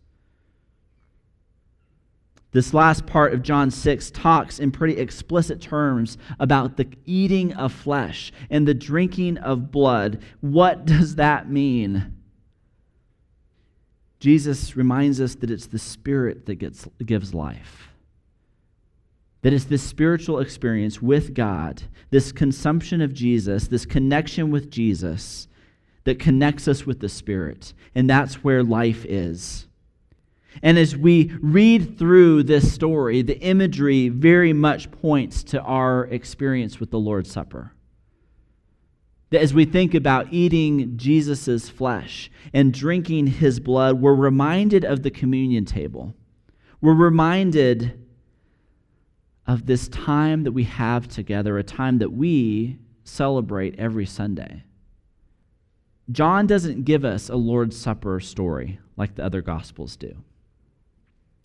This 2.55 2.73
last 2.73 3.05
part 3.05 3.35
of 3.35 3.43
John 3.43 3.73
6 3.73 4.13
talks 4.13 4.61
in 4.61 4.71
pretty 4.71 4.97
explicit 4.97 5.61
terms 5.61 6.17
about 6.39 6.77
the 6.77 6.87
eating 7.05 7.53
of 7.53 7.73
flesh 7.73 8.33
and 8.49 8.67
the 8.67 8.73
drinking 8.73 9.39
of 9.39 9.73
blood. 9.73 10.23
What 10.41 10.85
does 10.85 11.17
that 11.17 11.51
mean? 11.51 12.15
Jesus 14.21 14.77
reminds 14.77 15.21
us 15.21 15.35
that 15.35 15.51
it's 15.51 15.67
the 15.67 15.81
Spirit 15.81 16.47
that 16.47 16.55
gets, 16.55 16.87
gives 17.05 17.35
life. 17.35 17.89
That 19.43 19.53
it's 19.53 19.65
this 19.65 19.83
spiritual 19.83 20.39
experience 20.39 21.03
with 21.03 21.35
God, 21.35 21.83
this 22.11 22.31
consumption 22.31 23.01
of 23.01 23.13
Jesus, 23.13 23.67
this 23.67 23.85
connection 23.85 24.53
with 24.53 24.71
Jesus 24.71 25.49
that 26.05 26.21
connects 26.21 26.69
us 26.69 26.87
with 26.87 27.01
the 27.01 27.09
Spirit. 27.09 27.75
And 27.97 28.09
that's 28.09 28.45
where 28.45 28.63
life 28.63 29.05
is. 29.05 29.67
And 30.63 30.79
as 30.79 30.97
we 30.97 31.33
read 31.41 31.99
through 31.99 32.45
this 32.45 32.73
story, 32.73 33.23
the 33.23 33.39
imagery 33.41 34.09
very 34.09 34.53
much 34.53 34.91
points 34.91 35.43
to 35.45 35.61
our 35.63 36.05
experience 36.07 36.81
with 36.81 36.91
the 36.91 36.99
Lord's 36.99 37.31
Supper. 37.31 37.73
That 39.31 39.43
as 39.43 39.53
we 39.53 39.65
think 39.65 39.95
about 39.95 40.33
eating 40.33 40.97
Jesus' 40.97 41.69
flesh 41.69 42.31
and 42.53 42.73
drinking 42.73 43.27
his 43.27 43.59
blood, 43.59 44.01
we're 44.01 44.15
reminded 44.15 44.85
of 44.85 45.03
the 45.03 45.11
communion 45.11 45.65
table. 45.65 46.15
We're 46.81 46.95
reminded 46.95 48.01
of 49.47 49.67
this 49.67 49.89
time 49.89 50.45
that 50.45 50.53
we 50.53 50.65
have 50.65 51.09
together, 51.09 51.59
a 51.59 51.65
time 51.65 51.99
that 51.99 52.13
we 52.13 52.79
celebrate 53.03 53.79
every 53.79 54.07
Sunday. 54.07 54.65
John 56.11 56.47
doesn't 56.47 56.85
give 56.85 57.05
us 57.05 57.29
a 57.29 57.37
Lord's 57.37 57.77
Supper 57.77 58.21
story 58.21 58.79
like 58.97 59.15
the 59.15 59.25
other 59.25 59.43
Gospels 59.43 59.97
do. 59.97 60.15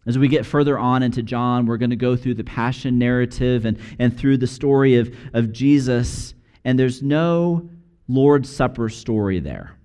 As 0.06 0.18
we 0.18 0.28
get 0.28 0.46
further 0.46 0.80
on 0.80 1.04
into 1.04 1.22
John, 1.22 1.66
we're 1.66 1.78
going 1.78 1.90
to 1.90 1.96
go 1.96 2.16
through 2.16 2.36
the 2.36 2.44
passion 2.44 2.98
narrative 2.98 3.66
and, 3.66 3.78
and 4.00 4.18
through 4.18 4.38
the 4.38 4.48
story 4.48 4.98
of, 4.98 5.14
of 5.34 5.52
Jesus, 5.52 6.34
and 6.64 6.80
there's 6.80 7.04
no 7.04 7.70
Lord's 8.08 8.50
Supper 8.50 8.90
story 8.90 9.40
there. 9.40 9.76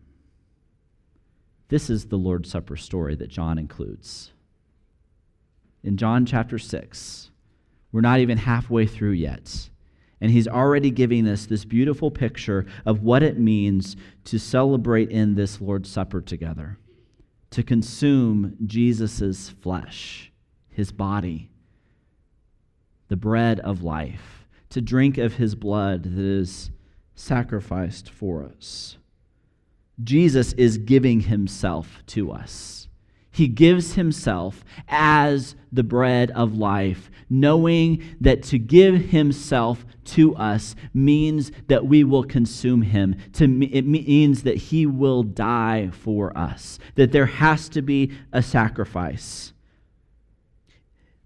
This 1.68 1.90
is 1.90 2.06
the 2.06 2.16
Lord's 2.16 2.50
Supper 2.50 2.76
story 2.76 3.16
that 3.16 3.28
John 3.28 3.58
includes. 3.58 4.32
In 5.82 5.96
John 5.96 6.24
chapter 6.24 6.58
6, 6.58 7.30
we're 7.92 8.00
not 8.00 8.20
even 8.20 8.38
halfway 8.38 8.86
through 8.86 9.12
yet. 9.12 9.68
And 10.20 10.30
he's 10.30 10.48
already 10.48 10.90
giving 10.90 11.28
us 11.28 11.44
this 11.44 11.64
beautiful 11.64 12.10
picture 12.10 12.64
of 12.86 13.02
what 13.02 13.22
it 13.22 13.38
means 13.38 13.96
to 14.24 14.38
celebrate 14.38 15.10
in 15.10 15.34
this 15.34 15.60
Lord's 15.60 15.90
Supper 15.90 16.20
together 16.22 16.78
to 17.54 17.62
consume 17.62 18.56
Jesus' 18.66 19.48
flesh, 19.48 20.32
his 20.70 20.90
body, 20.90 21.52
the 23.06 23.16
bread 23.16 23.60
of 23.60 23.84
life, 23.84 24.44
to 24.70 24.80
drink 24.80 25.18
of 25.18 25.34
his 25.34 25.54
blood 25.54 26.02
that 26.02 26.18
is 26.18 26.72
sacrificed 27.14 28.10
for 28.10 28.42
us. 28.42 28.98
Jesus 30.02 30.52
is 30.54 30.78
giving 30.78 31.20
himself 31.20 32.02
to 32.06 32.32
us. 32.32 32.88
He 33.34 33.48
gives 33.48 33.94
himself 33.94 34.64
as 34.86 35.56
the 35.72 35.82
bread 35.82 36.30
of 36.30 36.56
life, 36.56 37.10
knowing 37.28 38.00
that 38.20 38.44
to 38.44 38.60
give 38.60 39.06
himself 39.06 39.84
to 40.04 40.36
us 40.36 40.76
means 40.94 41.50
that 41.66 41.84
we 41.84 42.04
will 42.04 42.22
consume 42.22 42.82
him. 42.82 43.16
To, 43.32 43.44
it 43.44 43.86
means 43.86 44.44
that 44.44 44.56
he 44.56 44.86
will 44.86 45.24
die 45.24 45.90
for 45.90 46.36
us, 46.38 46.78
that 46.94 47.10
there 47.10 47.26
has 47.26 47.68
to 47.70 47.82
be 47.82 48.12
a 48.32 48.40
sacrifice. 48.40 49.52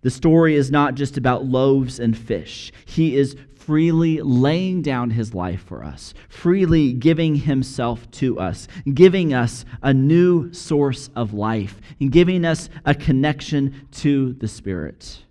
The 0.01 0.11
story 0.11 0.55
is 0.55 0.71
not 0.71 0.95
just 0.95 1.19
about 1.19 1.45
loaves 1.45 2.01
and 2.01 2.17
fish. 2.17 2.73
He 2.87 3.17
is 3.17 3.37
freely 3.69 4.19
laying 4.23 4.81
down 4.81 5.11
his 5.11 5.35
life 5.35 5.61
for 5.61 5.85
us, 5.85 6.15
freely 6.31 6.91
giving 6.95 7.35
himself 7.35 8.11
to 8.11 8.41
us, 8.41 8.67
giving 8.95 9.35
us 9.35 9.67
a 9.83 9.93
new 9.93 10.51
source 10.55 11.11
of 11.15 11.35
life, 11.35 11.79
and 12.01 12.11
giving 12.11 12.47
us 12.47 12.71
a 12.87 12.95
connection 12.95 13.87
to 13.91 14.33
the 14.33 14.49
Spirit. 14.49 15.23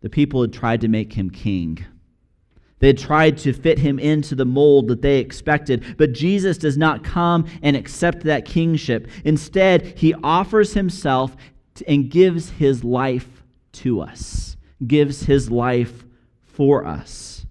The 0.00 0.08
people 0.08 0.40
had 0.40 0.54
tried 0.54 0.80
to 0.80 0.88
make 0.88 1.12
him 1.12 1.28
king. 1.28 1.84
They 2.78 2.86
had 2.86 2.98
tried 2.98 3.36
to 3.38 3.52
fit 3.52 3.78
him 3.78 3.98
into 3.98 4.34
the 4.34 4.46
mold 4.46 4.88
that 4.88 5.02
they 5.02 5.18
expected, 5.18 5.96
but 5.98 6.14
Jesus 6.14 6.56
does 6.56 6.78
not 6.78 7.04
come 7.04 7.44
and 7.60 7.76
accept 7.76 8.22
that 8.22 8.46
kingship. 8.46 9.08
Instead, 9.26 9.98
he 9.98 10.14
offers 10.24 10.72
himself 10.72 11.36
and 11.86 12.10
gives 12.10 12.48
his 12.48 12.82
life 12.82 13.42
to 13.72 14.00
us 14.00 14.51
gives 14.86 15.24
his 15.24 15.50
life 15.50 16.04
for 16.44 16.84
us. 16.84 17.46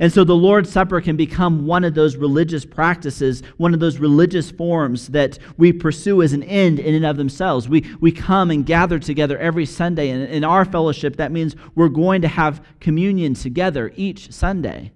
And 0.00 0.12
so 0.12 0.24
the 0.24 0.34
Lord's 0.34 0.72
Supper 0.72 1.00
can 1.00 1.16
become 1.16 1.66
one 1.66 1.84
of 1.84 1.94
those 1.94 2.16
religious 2.16 2.64
practices, 2.64 3.42
one 3.58 3.74
of 3.74 3.80
those 3.80 3.98
religious 3.98 4.50
forms 4.50 5.08
that 5.08 5.38
we 5.56 5.72
pursue 5.72 6.20
as 6.20 6.32
an 6.32 6.42
end 6.42 6.80
in 6.80 6.94
and 6.94 7.06
of 7.06 7.16
themselves. 7.16 7.68
We, 7.68 7.84
we 8.00 8.10
come 8.10 8.50
and 8.50 8.66
gather 8.66 8.98
together 8.98 9.38
every 9.38 9.66
Sunday. 9.66 10.10
And 10.10 10.24
in 10.24 10.42
our 10.42 10.64
fellowship, 10.64 11.16
that 11.16 11.30
means 11.30 11.54
we're 11.76 11.88
going 11.88 12.22
to 12.22 12.28
have 12.28 12.64
communion 12.80 13.34
together 13.34 13.92
each 13.94 14.32
Sunday. 14.32 14.90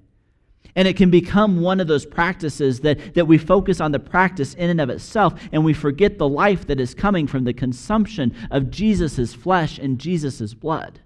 And 0.77 0.87
it 0.87 0.97
can 0.97 1.11
become 1.11 1.61
one 1.61 1.81
of 1.81 1.89
those 1.89 2.07
practices 2.07 2.81
that, 2.81 3.15
that 3.15 3.27
we 3.27 3.39
focus 3.39 3.81
on 3.81 3.93
the 3.93 3.99
practice 3.99 4.55
in 4.55 4.71
and 4.71 4.81
of 4.81 4.91
itself, 4.91 5.41
and 5.53 5.65
we 5.65 5.73
forget 5.73 6.19
the 6.19 6.29
life 6.29 6.67
that 6.67 6.81
is 6.81 6.95
coming 6.95 7.27
from 7.27 7.45
the 7.45 7.53
consumption 7.53 8.35
of 8.51 8.71
Jesus' 8.71 9.35
flesh 9.35 9.79
and 9.79 9.99
Jesus' 9.99 10.55
blood. 10.55 11.01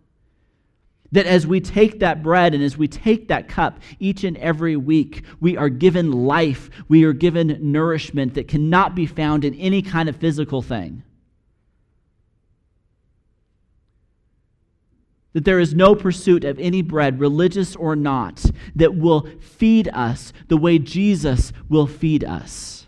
That 1.13 1.27
as 1.27 1.47
we 1.47 1.61
take 1.61 2.01
that 2.01 2.23
bread 2.23 2.55
and 2.55 2.63
as 2.65 2.79
we 2.79 2.89
take 2.89 3.29
that 3.29 3.49
cup 3.49 3.81
each 4.01 4.25
and 4.25 4.37
every 4.39 4.77
week, 4.77 5.25
we 5.41 5.57
are 5.57 5.69
given 5.69 6.11
life, 6.11 6.71
we 6.89 7.05
are 7.05 7.13
given 7.13 7.59
nourishment 7.61 8.35
that 8.35 8.49
cannot 8.49 8.95
be 8.95 9.07
found 9.07 9.45
in 9.45 9.55
any 9.57 9.83
kind 9.83 10.09
of 10.09 10.17
physical 10.17 10.63
thing. 10.63 11.03
That 15.33 15.45
there 15.45 15.61
is 15.61 15.75
no 15.75 15.95
pursuit 15.95 16.45
of 16.45 16.59
any 16.59 16.83
bread, 16.83 17.19
religious 17.19 17.75
or 17.75 17.97
not, 17.97 18.45
that 18.77 18.95
will 18.95 19.27
feed 19.41 19.89
us 19.89 20.33
the 20.49 20.59
way 20.59 20.79
Jesus 20.79 21.53
will 21.69 21.87
feed 21.87 22.23
us. 22.23 22.87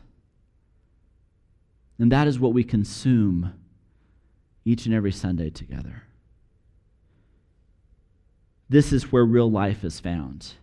And 1.99 2.13
that 2.13 2.27
is 2.27 2.39
what 2.39 2.53
we 2.53 2.65
consume 2.65 3.55
each 4.65 4.87
and 4.87 4.95
every 4.95 5.13
Sunday 5.13 5.51
together. 5.51 6.03
This 8.69 8.93
is 8.93 9.13
where 9.13 9.25
real 9.25 9.51
life 9.51 9.85
is 9.85 10.01
found 10.01 10.55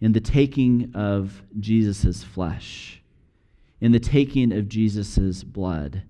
in 0.00 0.12
the 0.12 0.20
taking 0.20 0.90
of 0.94 1.42
Jesus' 1.60 2.24
flesh, 2.24 3.00
in 3.80 3.92
the 3.92 4.00
taking 4.00 4.52
of 4.52 4.68
Jesus' 4.68 5.44
blood 5.44 6.02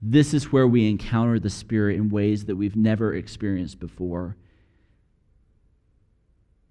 this 0.00 0.34
is 0.34 0.52
where 0.52 0.66
we 0.66 0.88
encounter 0.88 1.38
the 1.38 1.50
Spirit 1.50 1.96
in 1.96 2.10
ways 2.10 2.44
that 2.44 2.56
we've 2.56 2.76
never 2.76 3.14
experienced 3.14 3.80
before. 3.80 4.36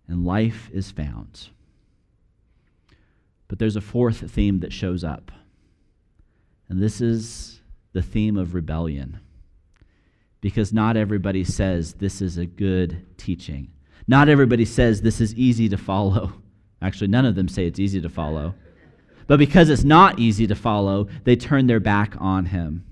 And 0.07 0.25
life 0.25 0.69
is 0.71 0.91
found. 0.91 1.49
But 3.47 3.59
there's 3.59 3.75
a 3.75 3.81
fourth 3.81 4.29
theme 4.31 4.59
that 4.59 4.73
shows 4.73 5.03
up. 5.03 5.31
And 6.69 6.81
this 6.81 7.01
is 7.01 7.61
the 7.93 8.01
theme 8.01 8.37
of 8.37 8.53
rebellion. 8.53 9.19
Because 10.41 10.73
not 10.73 10.97
everybody 10.97 11.43
says 11.43 11.93
this 11.93 12.21
is 12.21 12.37
a 12.37 12.45
good 12.45 13.05
teaching. 13.17 13.71
Not 14.07 14.29
everybody 14.29 14.65
says 14.65 15.01
this 15.01 15.21
is 15.21 15.33
easy 15.35 15.69
to 15.69 15.77
follow. 15.77 16.33
Actually, 16.81 17.07
none 17.07 17.25
of 17.25 17.35
them 17.35 17.47
say 17.47 17.65
it's 17.65 17.79
easy 17.79 18.01
to 18.01 18.09
follow. 18.09 18.53
But 19.25 19.39
because 19.39 19.69
it's 19.69 19.85
not 19.85 20.19
easy 20.19 20.45
to 20.47 20.55
follow, 20.55 21.07
they 21.23 21.35
turn 21.37 21.67
their 21.67 21.79
back 21.79 22.15
on 22.19 22.47
him 22.47 22.83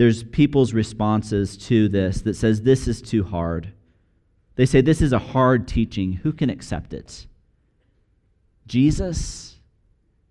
there's 0.00 0.22
people's 0.22 0.72
responses 0.72 1.58
to 1.58 1.86
this 1.86 2.22
that 2.22 2.32
says 2.32 2.62
this 2.62 2.88
is 2.88 3.02
too 3.02 3.22
hard. 3.22 3.70
They 4.54 4.64
say 4.64 4.80
this 4.80 5.02
is 5.02 5.12
a 5.12 5.18
hard 5.18 5.68
teaching. 5.68 6.14
Who 6.14 6.32
can 6.32 6.48
accept 6.48 6.94
it? 6.94 7.26
Jesus 8.66 9.56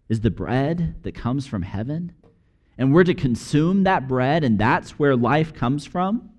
is 0.10 0.22
the 0.22 0.32
bread 0.32 0.96
that 1.04 1.14
comes 1.14 1.46
from 1.46 1.62
heaven, 1.62 2.14
and 2.80 2.92
we're 2.92 3.04
to 3.04 3.14
consume 3.14 3.84
that 3.84 4.08
bread, 4.08 4.44
and 4.44 4.58
that's 4.58 4.98
where 4.98 5.16
life 5.16 5.54
comes 5.54 5.86
from. 5.86 6.32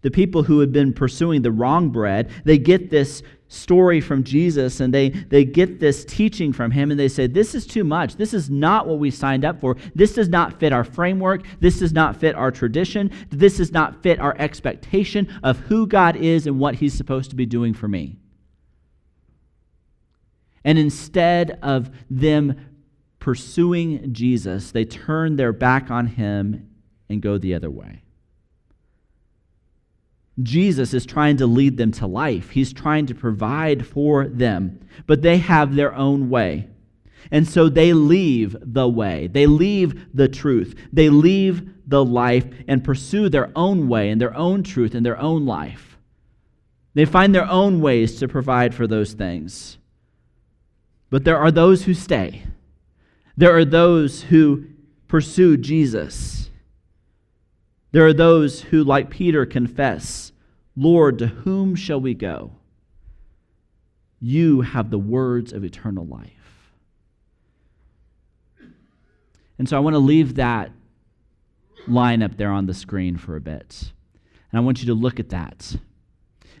The 0.00 0.10
people 0.10 0.44
who 0.44 0.60
had 0.60 0.72
been 0.72 0.94
pursuing 0.94 1.42
the 1.42 1.52
wrong 1.52 1.90
bread, 1.90 2.30
they 2.44 2.56
get 2.56 2.88
this 2.88 3.22
story 3.48 4.00
from 4.00 4.24
Jesus 4.24 4.80
and 4.80 4.92
they, 4.92 5.10
they 5.10 5.44
get 5.44 5.78
this 5.78 6.04
teaching 6.04 6.52
from 6.52 6.70
him 6.70 6.90
and 6.90 6.98
they 6.98 7.08
say, 7.08 7.26
This 7.26 7.54
is 7.54 7.66
too 7.66 7.84
much. 7.84 8.16
This 8.16 8.34
is 8.34 8.50
not 8.50 8.86
what 8.86 8.98
we 8.98 9.10
signed 9.10 9.44
up 9.44 9.60
for. 9.60 9.76
This 9.94 10.14
does 10.14 10.28
not 10.28 10.58
fit 10.58 10.72
our 10.72 10.84
framework. 10.84 11.42
This 11.60 11.78
does 11.78 11.92
not 11.92 12.16
fit 12.16 12.34
our 12.34 12.50
tradition. 12.50 13.10
This 13.30 13.58
does 13.58 13.72
not 13.72 14.02
fit 14.02 14.18
our 14.18 14.36
expectation 14.38 15.28
of 15.42 15.58
who 15.60 15.86
God 15.86 16.16
is 16.16 16.46
and 16.46 16.58
what 16.58 16.76
he's 16.76 16.94
supposed 16.94 17.30
to 17.30 17.36
be 17.36 17.46
doing 17.46 17.74
for 17.74 17.88
me. 17.88 18.16
And 20.64 20.78
instead 20.78 21.60
of 21.62 21.90
them 22.10 22.56
pursuing 23.20 24.12
Jesus, 24.12 24.72
they 24.72 24.84
turn 24.84 25.36
their 25.36 25.52
back 25.52 25.90
on 25.90 26.08
him 26.08 26.70
and 27.08 27.22
go 27.22 27.38
the 27.38 27.54
other 27.54 27.70
way. 27.70 28.02
Jesus 30.42 30.92
is 30.92 31.06
trying 31.06 31.38
to 31.38 31.46
lead 31.46 31.76
them 31.76 31.92
to 31.92 32.06
life. 32.06 32.50
He's 32.50 32.72
trying 32.72 33.06
to 33.06 33.14
provide 33.14 33.86
for 33.86 34.28
them, 34.28 34.80
but 35.06 35.22
they 35.22 35.38
have 35.38 35.74
their 35.74 35.94
own 35.94 36.28
way. 36.28 36.68
And 37.30 37.48
so 37.48 37.68
they 37.68 37.92
leave 37.92 38.56
the 38.60 38.88
way. 38.88 39.26
They 39.26 39.46
leave 39.46 40.14
the 40.14 40.28
truth. 40.28 40.76
They 40.92 41.08
leave 41.08 41.68
the 41.86 42.04
life 42.04 42.46
and 42.68 42.84
pursue 42.84 43.28
their 43.28 43.50
own 43.56 43.88
way 43.88 44.10
and 44.10 44.20
their 44.20 44.36
own 44.36 44.62
truth 44.62 44.94
and 44.94 45.04
their 45.04 45.18
own 45.18 45.46
life. 45.46 45.96
They 46.94 47.04
find 47.04 47.34
their 47.34 47.48
own 47.48 47.80
ways 47.80 48.18
to 48.18 48.28
provide 48.28 48.74
for 48.74 48.86
those 48.86 49.12
things. 49.12 49.78
But 51.10 51.24
there 51.24 51.38
are 51.38 51.50
those 51.50 51.84
who 51.84 51.94
stay. 51.94 52.44
There 53.36 53.54
are 53.56 53.64
those 53.64 54.22
who 54.22 54.66
pursue 55.08 55.56
Jesus. 55.56 56.45
There 57.96 58.06
are 58.06 58.12
those 58.12 58.60
who, 58.60 58.84
like 58.84 59.08
Peter, 59.08 59.46
confess, 59.46 60.30
Lord, 60.76 61.18
to 61.18 61.28
whom 61.28 61.74
shall 61.74 61.98
we 61.98 62.12
go? 62.12 62.50
You 64.20 64.60
have 64.60 64.90
the 64.90 64.98
words 64.98 65.54
of 65.54 65.64
eternal 65.64 66.04
life. 66.04 66.74
And 69.58 69.66
so 69.66 69.78
I 69.78 69.80
want 69.80 69.94
to 69.94 69.98
leave 69.98 70.34
that 70.34 70.72
line 71.88 72.22
up 72.22 72.36
there 72.36 72.50
on 72.50 72.66
the 72.66 72.74
screen 72.74 73.16
for 73.16 73.34
a 73.34 73.40
bit. 73.40 73.92
And 74.52 74.58
I 74.58 74.62
want 74.62 74.80
you 74.80 74.88
to 74.88 74.94
look 74.94 75.18
at 75.18 75.30
that. 75.30 75.78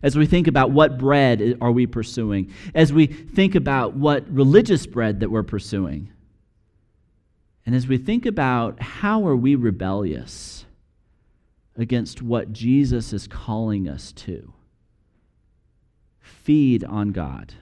As 0.02 0.16
we 0.16 0.24
think 0.24 0.46
about 0.46 0.70
what 0.70 0.96
bread 0.96 1.58
are 1.60 1.70
we 1.70 1.86
pursuing, 1.86 2.50
as 2.74 2.94
we 2.94 3.06
think 3.06 3.54
about 3.54 3.92
what 3.92 4.26
religious 4.30 4.86
bread 4.86 5.20
that 5.20 5.30
we're 5.30 5.42
pursuing, 5.42 6.10
and 7.66 7.74
as 7.74 7.86
we 7.86 7.98
think 7.98 8.24
about 8.24 8.80
how 8.80 9.26
are 9.26 9.36
we 9.36 9.54
rebellious 9.54 10.65
against 11.76 12.22
what 12.22 12.52
Jesus 12.52 13.12
is 13.12 13.26
calling 13.26 13.88
us 13.88 14.12
to, 14.12 14.52
feed 16.20 16.84
on 16.84 17.12
God. 17.12 17.54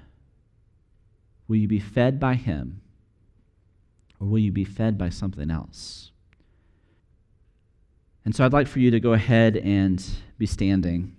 Will 1.48 1.56
you 1.56 1.68
be 1.68 1.80
fed 1.80 2.18
by 2.18 2.34
Him? 2.34 2.80
Or 4.20 4.26
will 4.26 4.38
you 4.38 4.52
be 4.52 4.64
fed 4.64 4.96
by 4.96 5.08
something 5.08 5.50
else? 5.50 6.12
And 8.24 8.34
so 8.34 8.44
I'd 8.44 8.52
like 8.52 8.68
for 8.68 8.78
you 8.78 8.90
to 8.90 9.00
go 9.00 9.12
ahead 9.12 9.56
and 9.56 10.02
be 10.38 10.46
standing. 10.46 11.14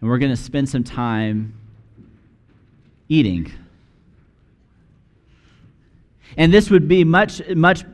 And 0.00 0.10
we're 0.10 0.18
going 0.18 0.32
to 0.32 0.36
spend 0.36 0.68
some 0.68 0.82
time 0.82 1.54
eating. 3.08 3.52
And 6.36 6.52
this 6.52 6.70
would 6.70 6.88
be 6.88 7.04
much, 7.04 7.46
much, 7.50 7.84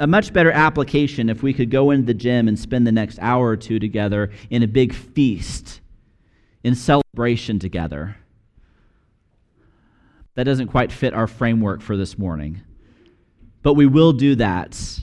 a 0.00 0.06
much 0.06 0.32
better 0.32 0.50
application 0.50 1.28
if 1.28 1.42
we 1.42 1.52
could 1.52 1.70
go 1.70 1.90
into 1.90 2.06
the 2.06 2.14
gym 2.14 2.48
and 2.48 2.58
spend 2.58 2.86
the 2.86 2.92
next 2.92 3.18
hour 3.20 3.46
or 3.46 3.56
two 3.56 3.78
together 3.78 4.30
in 4.48 4.62
a 4.62 4.66
big 4.66 4.94
feast, 4.94 5.82
in 6.64 6.74
celebration 6.74 7.58
together. 7.58 8.16
That 10.34 10.44
doesn't 10.44 10.68
quite 10.68 10.90
fit 10.90 11.12
our 11.12 11.26
framework 11.26 11.82
for 11.82 11.98
this 11.98 12.16
morning. 12.16 12.62
But 13.62 13.74
we 13.74 13.84
will 13.84 14.14
do 14.14 14.34
that 14.36 15.00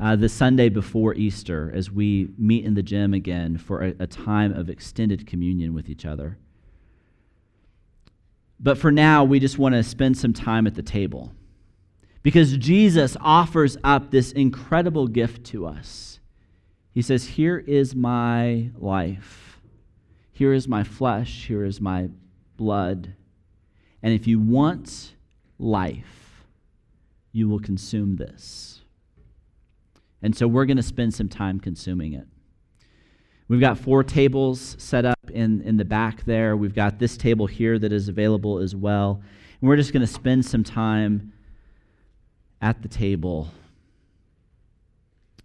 uh, 0.00 0.16
the 0.16 0.30
Sunday 0.30 0.70
before 0.70 1.12
Easter 1.14 1.70
as 1.74 1.90
we 1.90 2.30
meet 2.38 2.64
in 2.64 2.72
the 2.72 2.82
gym 2.82 3.12
again 3.12 3.58
for 3.58 3.84
a, 3.84 3.94
a 3.98 4.06
time 4.06 4.54
of 4.54 4.70
extended 4.70 5.26
communion 5.26 5.74
with 5.74 5.90
each 5.90 6.06
other. 6.06 6.38
But 8.58 8.78
for 8.78 8.90
now, 8.90 9.22
we 9.22 9.38
just 9.38 9.58
want 9.58 9.74
to 9.74 9.82
spend 9.82 10.16
some 10.16 10.32
time 10.32 10.66
at 10.66 10.76
the 10.76 10.82
table 10.82 11.32
because 12.22 12.56
Jesus 12.56 13.16
offers 13.20 13.76
up 13.82 14.10
this 14.10 14.32
incredible 14.32 15.08
gift 15.08 15.44
to 15.46 15.66
us. 15.66 16.20
He 16.92 17.02
says, 17.02 17.26
Here 17.26 17.58
is 17.58 17.94
my 17.94 18.70
life, 18.76 19.60
here 20.30 20.52
is 20.52 20.68
my 20.68 20.84
flesh, 20.84 21.46
here 21.46 21.64
is 21.64 21.80
my 21.80 22.08
blood. 22.56 23.14
And 24.02 24.12
if 24.12 24.26
you 24.26 24.40
want 24.40 25.14
life, 25.58 26.44
you 27.32 27.48
will 27.48 27.60
consume 27.60 28.16
this. 28.16 28.80
And 30.22 30.36
so 30.36 30.46
we're 30.46 30.66
going 30.66 30.76
to 30.76 30.82
spend 30.82 31.14
some 31.14 31.28
time 31.28 31.58
consuming 31.58 32.12
it. 32.12 32.26
We've 33.48 33.60
got 33.60 33.78
four 33.78 34.04
tables 34.04 34.76
set 34.78 35.04
up 35.04 35.18
in, 35.30 35.60
in 35.62 35.76
the 35.76 35.84
back 35.84 36.24
there. 36.24 36.56
We've 36.56 36.74
got 36.74 36.98
this 36.98 37.16
table 37.16 37.46
here 37.46 37.78
that 37.78 37.92
is 37.92 38.08
available 38.08 38.58
as 38.58 38.74
well. 38.74 39.20
And 39.60 39.68
we're 39.68 39.76
just 39.76 39.92
going 39.92 40.06
to 40.06 40.12
spend 40.12 40.44
some 40.44 40.64
time 40.64 41.31
at 42.62 42.80
the 42.80 42.88
table. 42.88 43.48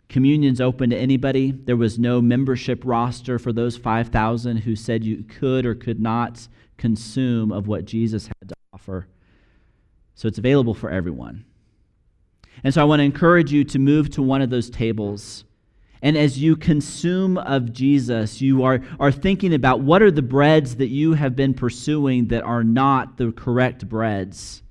Communion's 0.08 0.62
open 0.62 0.92
to 0.92 0.98
anybody. 0.98 1.52
There 1.52 1.76
was 1.76 2.00
no 2.00 2.22
membership 2.22 2.84
roster 2.86 3.38
for 3.38 3.52
those 3.52 3.76
5,000 3.76 4.58
who 4.58 4.76
said 4.76 5.04
you 5.04 5.24
could 5.24 5.66
or 5.66 5.76
could 5.76 6.00
not 6.00 6.48
consume 6.78 7.52
of 7.52 7.68
what 7.68 7.84
Jesus 7.84 8.28
had 8.28 8.50
to 8.50 8.56
offer. 8.72 9.08
So 10.16 10.28
it's 10.28 10.38
available 10.38 10.74
for 10.74 10.90
everyone. 10.90 11.44
And 12.64 12.74
so 12.74 12.82
I 12.82 12.86
want 12.86 13.02
to 13.02 13.04
encourage 13.04 13.52
you 13.52 13.64
to 13.66 13.80
move 13.80 14.10
to 14.12 14.22
one 14.22 14.42
of 14.42 14.50
those 14.50 14.70
tables. 14.70 15.44
And 16.02 16.18
as 16.18 16.38
you 16.38 16.56
consume 16.56 17.38
of 17.38 17.74
Jesus, 17.74 18.42
you 18.42 18.64
are, 18.64 18.82
are 19.00 19.12
thinking 19.12 19.54
about 19.54 19.82
what 19.82 20.02
are 20.02 20.12
the 20.12 20.22
breads 20.22 20.76
that 20.78 20.88
you 20.88 21.14
have 21.14 21.36
been 21.36 21.54
pursuing 21.54 22.28
that 22.28 22.44
are 22.44 22.64
not 22.64 23.18
the 23.18 23.32
correct 23.32 23.90
breads. 23.90 24.64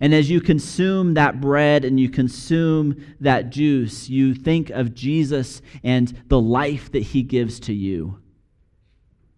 And 0.00 0.14
as 0.14 0.30
you 0.30 0.40
consume 0.40 1.14
that 1.14 1.40
bread 1.40 1.84
and 1.84 2.00
you 2.00 2.08
consume 2.08 3.04
that 3.20 3.50
juice, 3.50 4.08
you 4.08 4.34
think 4.34 4.70
of 4.70 4.94
Jesus 4.94 5.60
and 5.84 6.22
the 6.28 6.40
life 6.40 6.90
that 6.92 7.02
he 7.02 7.22
gives 7.22 7.60
to 7.60 7.74
you. 7.74 8.18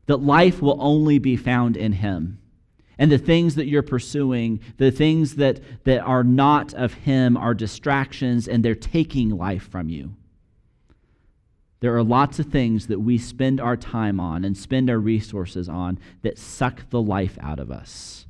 That 0.07 0.19
life 0.19 0.63
will 0.63 0.77
only 0.81 1.19
be 1.19 1.37
found 1.37 1.77
in 1.77 1.93
him 1.93 2.39
and 3.03 3.11
the 3.11 3.19
things 3.19 3.57
that 3.57 3.67
you're 3.67 3.83
pursuing, 3.83 4.61
the 4.77 4.93
things 4.93 5.35
that, 5.35 5.61
that 5.85 6.01
are 6.03 6.23
not 6.23 6.73
of 6.75 6.95
Him, 6.95 7.37
are 7.37 7.55
distractions 7.55 8.47
and 8.47 8.65
they're 8.65 8.75
taking 8.77 9.31
life 9.31 9.69
from 9.69 9.89
you. 9.89 10.15
There 11.81 11.97
are 11.97 12.05
lots 12.05 12.39
of 12.39 12.47
things 12.47 12.87
that 12.87 13.01
we 13.01 13.19
spend 13.19 13.61
our 13.61 13.77
time 13.77 14.21
on 14.21 14.45
and 14.45 14.57
spend 14.57 14.89
our 14.89 15.01
resources 15.01 15.69
on 15.69 15.99
that 16.23 16.39
suck 16.39 16.89
the 16.91 17.03
life 17.03 17.37
out 17.41 17.59
of 17.59 17.73
us. 17.73 18.27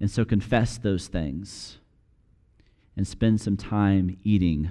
And 0.00 0.10
so 0.10 0.24
confess 0.24 0.78
those 0.78 1.08
things 1.08 1.78
and 2.96 3.06
spend 3.06 3.40
some 3.40 3.56
time 3.56 4.16
eating. 4.24 4.70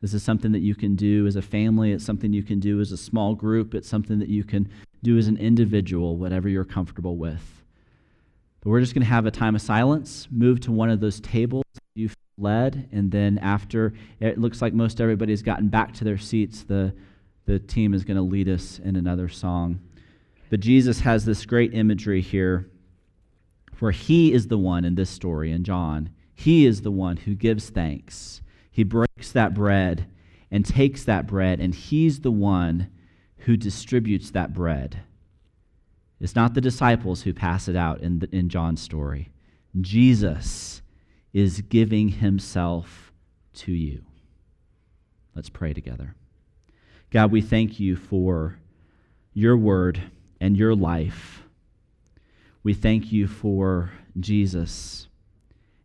This 0.00 0.14
is 0.14 0.22
something 0.22 0.52
that 0.52 0.60
you 0.60 0.74
can 0.74 0.96
do 0.96 1.26
as 1.26 1.36
a 1.36 1.42
family. 1.42 1.92
It's 1.92 2.04
something 2.04 2.32
you 2.32 2.42
can 2.42 2.58
do 2.58 2.80
as 2.80 2.90
a 2.90 2.96
small 2.96 3.34
group. 3.34 3.74
It's 3.74 3.88
something 3.88 4.18
that 4.18 4.28
you 4.28 4.42
can 4.42 4.68
do 5.02 5.16
as 5.16 5.28
an 5.28 5.36
individual, 5.36 6.16
whatever 6.16 6.48
you're 6.48 6.64
comfortable 6.64 7.16
with. 7.16 7.62
But 8.60 8.70
we're 8.70 8.80
just 8.80 8.94
going 8.94 9.04
to 9.04 9.10
have 9.10 9.26
a 9.26 9.30
time 9.30 9.54
of 9.54 9.62
silence, 9.62 10.28
move 10.30 10.60
to 10.60 10.72
one 10.72 10.90
of 10.90 11.00
those 11.00 11.20
tables 11.20 11.64
you 11.94 12.08
led, 12.38 12.88
and 12.92 13.10
then 13.10 13.38
after 13.38 13.92
it 14.20 14.38
looks 14.38 14.62
like 14.62 14.72
most 14.72 15.00
everybody's 15.00 15.42
gotten 15.42 15.68
back 15.68 15.92
to 15.94 16.04
their 16.04 16.18
seats, 16.18 16.62
the, 16.62 16.94
the 17.46 17.58
team 17.58 17.92
is 17.92 18.04
going 18.04 18.16
to 18.16 18.22
lead 18.22 18.48
us 18.48 18.78
in 18.78 18.96
another 18.96 19.28
song. 19.28 19.80
But 20.48 20.60
Jesus 20.60 21.00
has 21.00 21.24
this 21.24 21.44
great 21.44 21.74
imagery 21.74 22.20
here 22.20 22.68
where 23.82 23.90
he 23.90 24.32
is 24.32 24.46
the 24.46 24.58
one 24.58 24.84
in 24.84 24.94
this 24.94 25.10
story 25.10 25.50
in 25.50 25.64
John. 25.64 26.08
He 26.36 26.66
is 26.66 26.82
the 26.82 26.92
one 26.92 27.16
who 27.16 27.34
gives 27.34 27.68
thanks. 27.68 28.40
He 28.70 28.84
breaks 28.84 29.32
that 29.32 29.54
bread 29.54 30.06
and 30.52 30.64
takes 30.64 31.02
that 31.02 31.26
bread, 31.26 31.58
and 31.58 31.74
he's 31.74 32.20
the 32.20 32.30
one 32.30 32.90
who 33.38 33.56
distributes 33.56 34.30
that 34.30 34.54
bread. 34.54 35.00
It's 36.20 36.36
not 36.36 36.54
the 36.54 36.60
disciples 36.60 37.22
who 37.22 37.34
pass 37.34 37.66
it 37.66 37.74
out 37.74 38.00
in, 38.02 38.20
the, 38.20 38.28
in 38.30 38.48
John's 38.48 38.80
story. 38.80 39.32
Jesus 39.80 40.80
is 41.32 41.62
giving 41.62 42.08
himself 42.08 43.12
to 43.54 43.72
you. 43.72 44.04
Let's 45.34 45.50
pray 45.50 45.72
together. 45.72 46.14
God, 47.10 47.32
we 47.32 47.42
thank 47.42 47.80
you 47.80 47.96
for 47.96 48.60
your 49.34 49.56
word 49.56 50.00
and 50.40 50.56
your 50.56 50.76
life. 50.76 51.41
We 52.62 52.74
thank 52.74 53.10
you 53.10 53.26
for 53.26 53.90
Jesus 54.18 55.08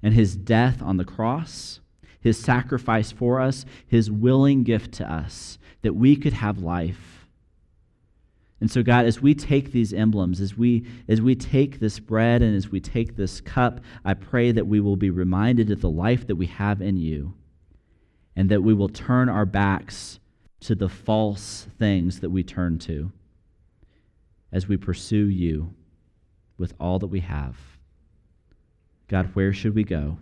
and 0.04 0.14
his 0.14 0.36
death 0.36 0.82
on 0.82 0.98
the 0.98 1.06
cross, 1.06 1.80
his 2.20 2.38
sacrifice 2.38 3.12
for 3.12 3.40
us, 3.40 3.66
his 3.88 4.12
willing 4.12 4.64
gift 4.64 4.94
to 4.94 5.12
us 5.12 5.58
that 5.82 5.94
we 5.94 6.16
could 6.16 6.34
have 6.34 6.60
life. 6.60 7.28
And 8.60 8.72
so, 8.72 8.82
God, 8.82 9.06
as 9.06 9.22
we 9.22 9.36
take 9.36 9.72
these 9.72 9.94
emblems, 9.94 10.42
as 10.42 10.58
we, 10.58 10.86
as 11.08 11.22
we 11.22 11.36
take 11.36 11.80
this 11.80 12.00
bread 12.00 12.42
and 12.42 12.56
as 12.56 12.70
we 12.70 12.80
take 12.80 13.16
this 13.16 13.40
cup, 13.40 13.82
I 14.04 14.16
pray 14.16 14.52
that 14.52 14.66
we 14.66 14.80
will 14.80 14.96
be 14.96 15.12
reminded 15.12 15.70
of 15.70 15.82
the 15.82 15.90
life 15.90 16.26
that 16.28 16.36
we 16.36 16.48
have 16.48 16.82
in 16.82 16.98
you 16.98 17.36
and 18.36 18.50
that 18.50 18.64
we 18.64 18.74
will 18.74 18.90
turn 18.90 19.30
our 19.30 19.46
backs 19.46 20.20
to 20.62 20.76
the 20.76 20.90
false 20.90 21.68
things 21.78 22.20
that 22.20 22.30
we 22.30 22.44
turn 22.44 22.80
to 22.80 23.12
as 24.52 24.68
we 24.68 24.78
pursue 24.78 25.28
you 25.28 25.74
with 26.58 26.74
all 26.80 27.00
that 27.00 27.08
we 27.08 27.22
have. 27.22 27.56
God, 29.08 29.32
where 29.34 29.54
should 29.54 29.76
we 29.76 29.84
go? 29.84 30.18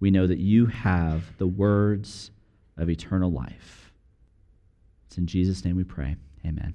We 0.00 0.10
know 0.10 0.26
that 0.26 0.38
you 0.38 0.66
have 0.66 1.36
the 1.38 1.46
words 1.46 2.30
of 2.76 2.90
eternal 2.90 3.30
life. 3.30 3.92
It's 5.06 5.18
in 5.18 5.26
Jesus' 5.26 5.64
name 5.64 5.76
we 5.76 5.84
pray. 5.84 6.16
Amen. 6.44 6.74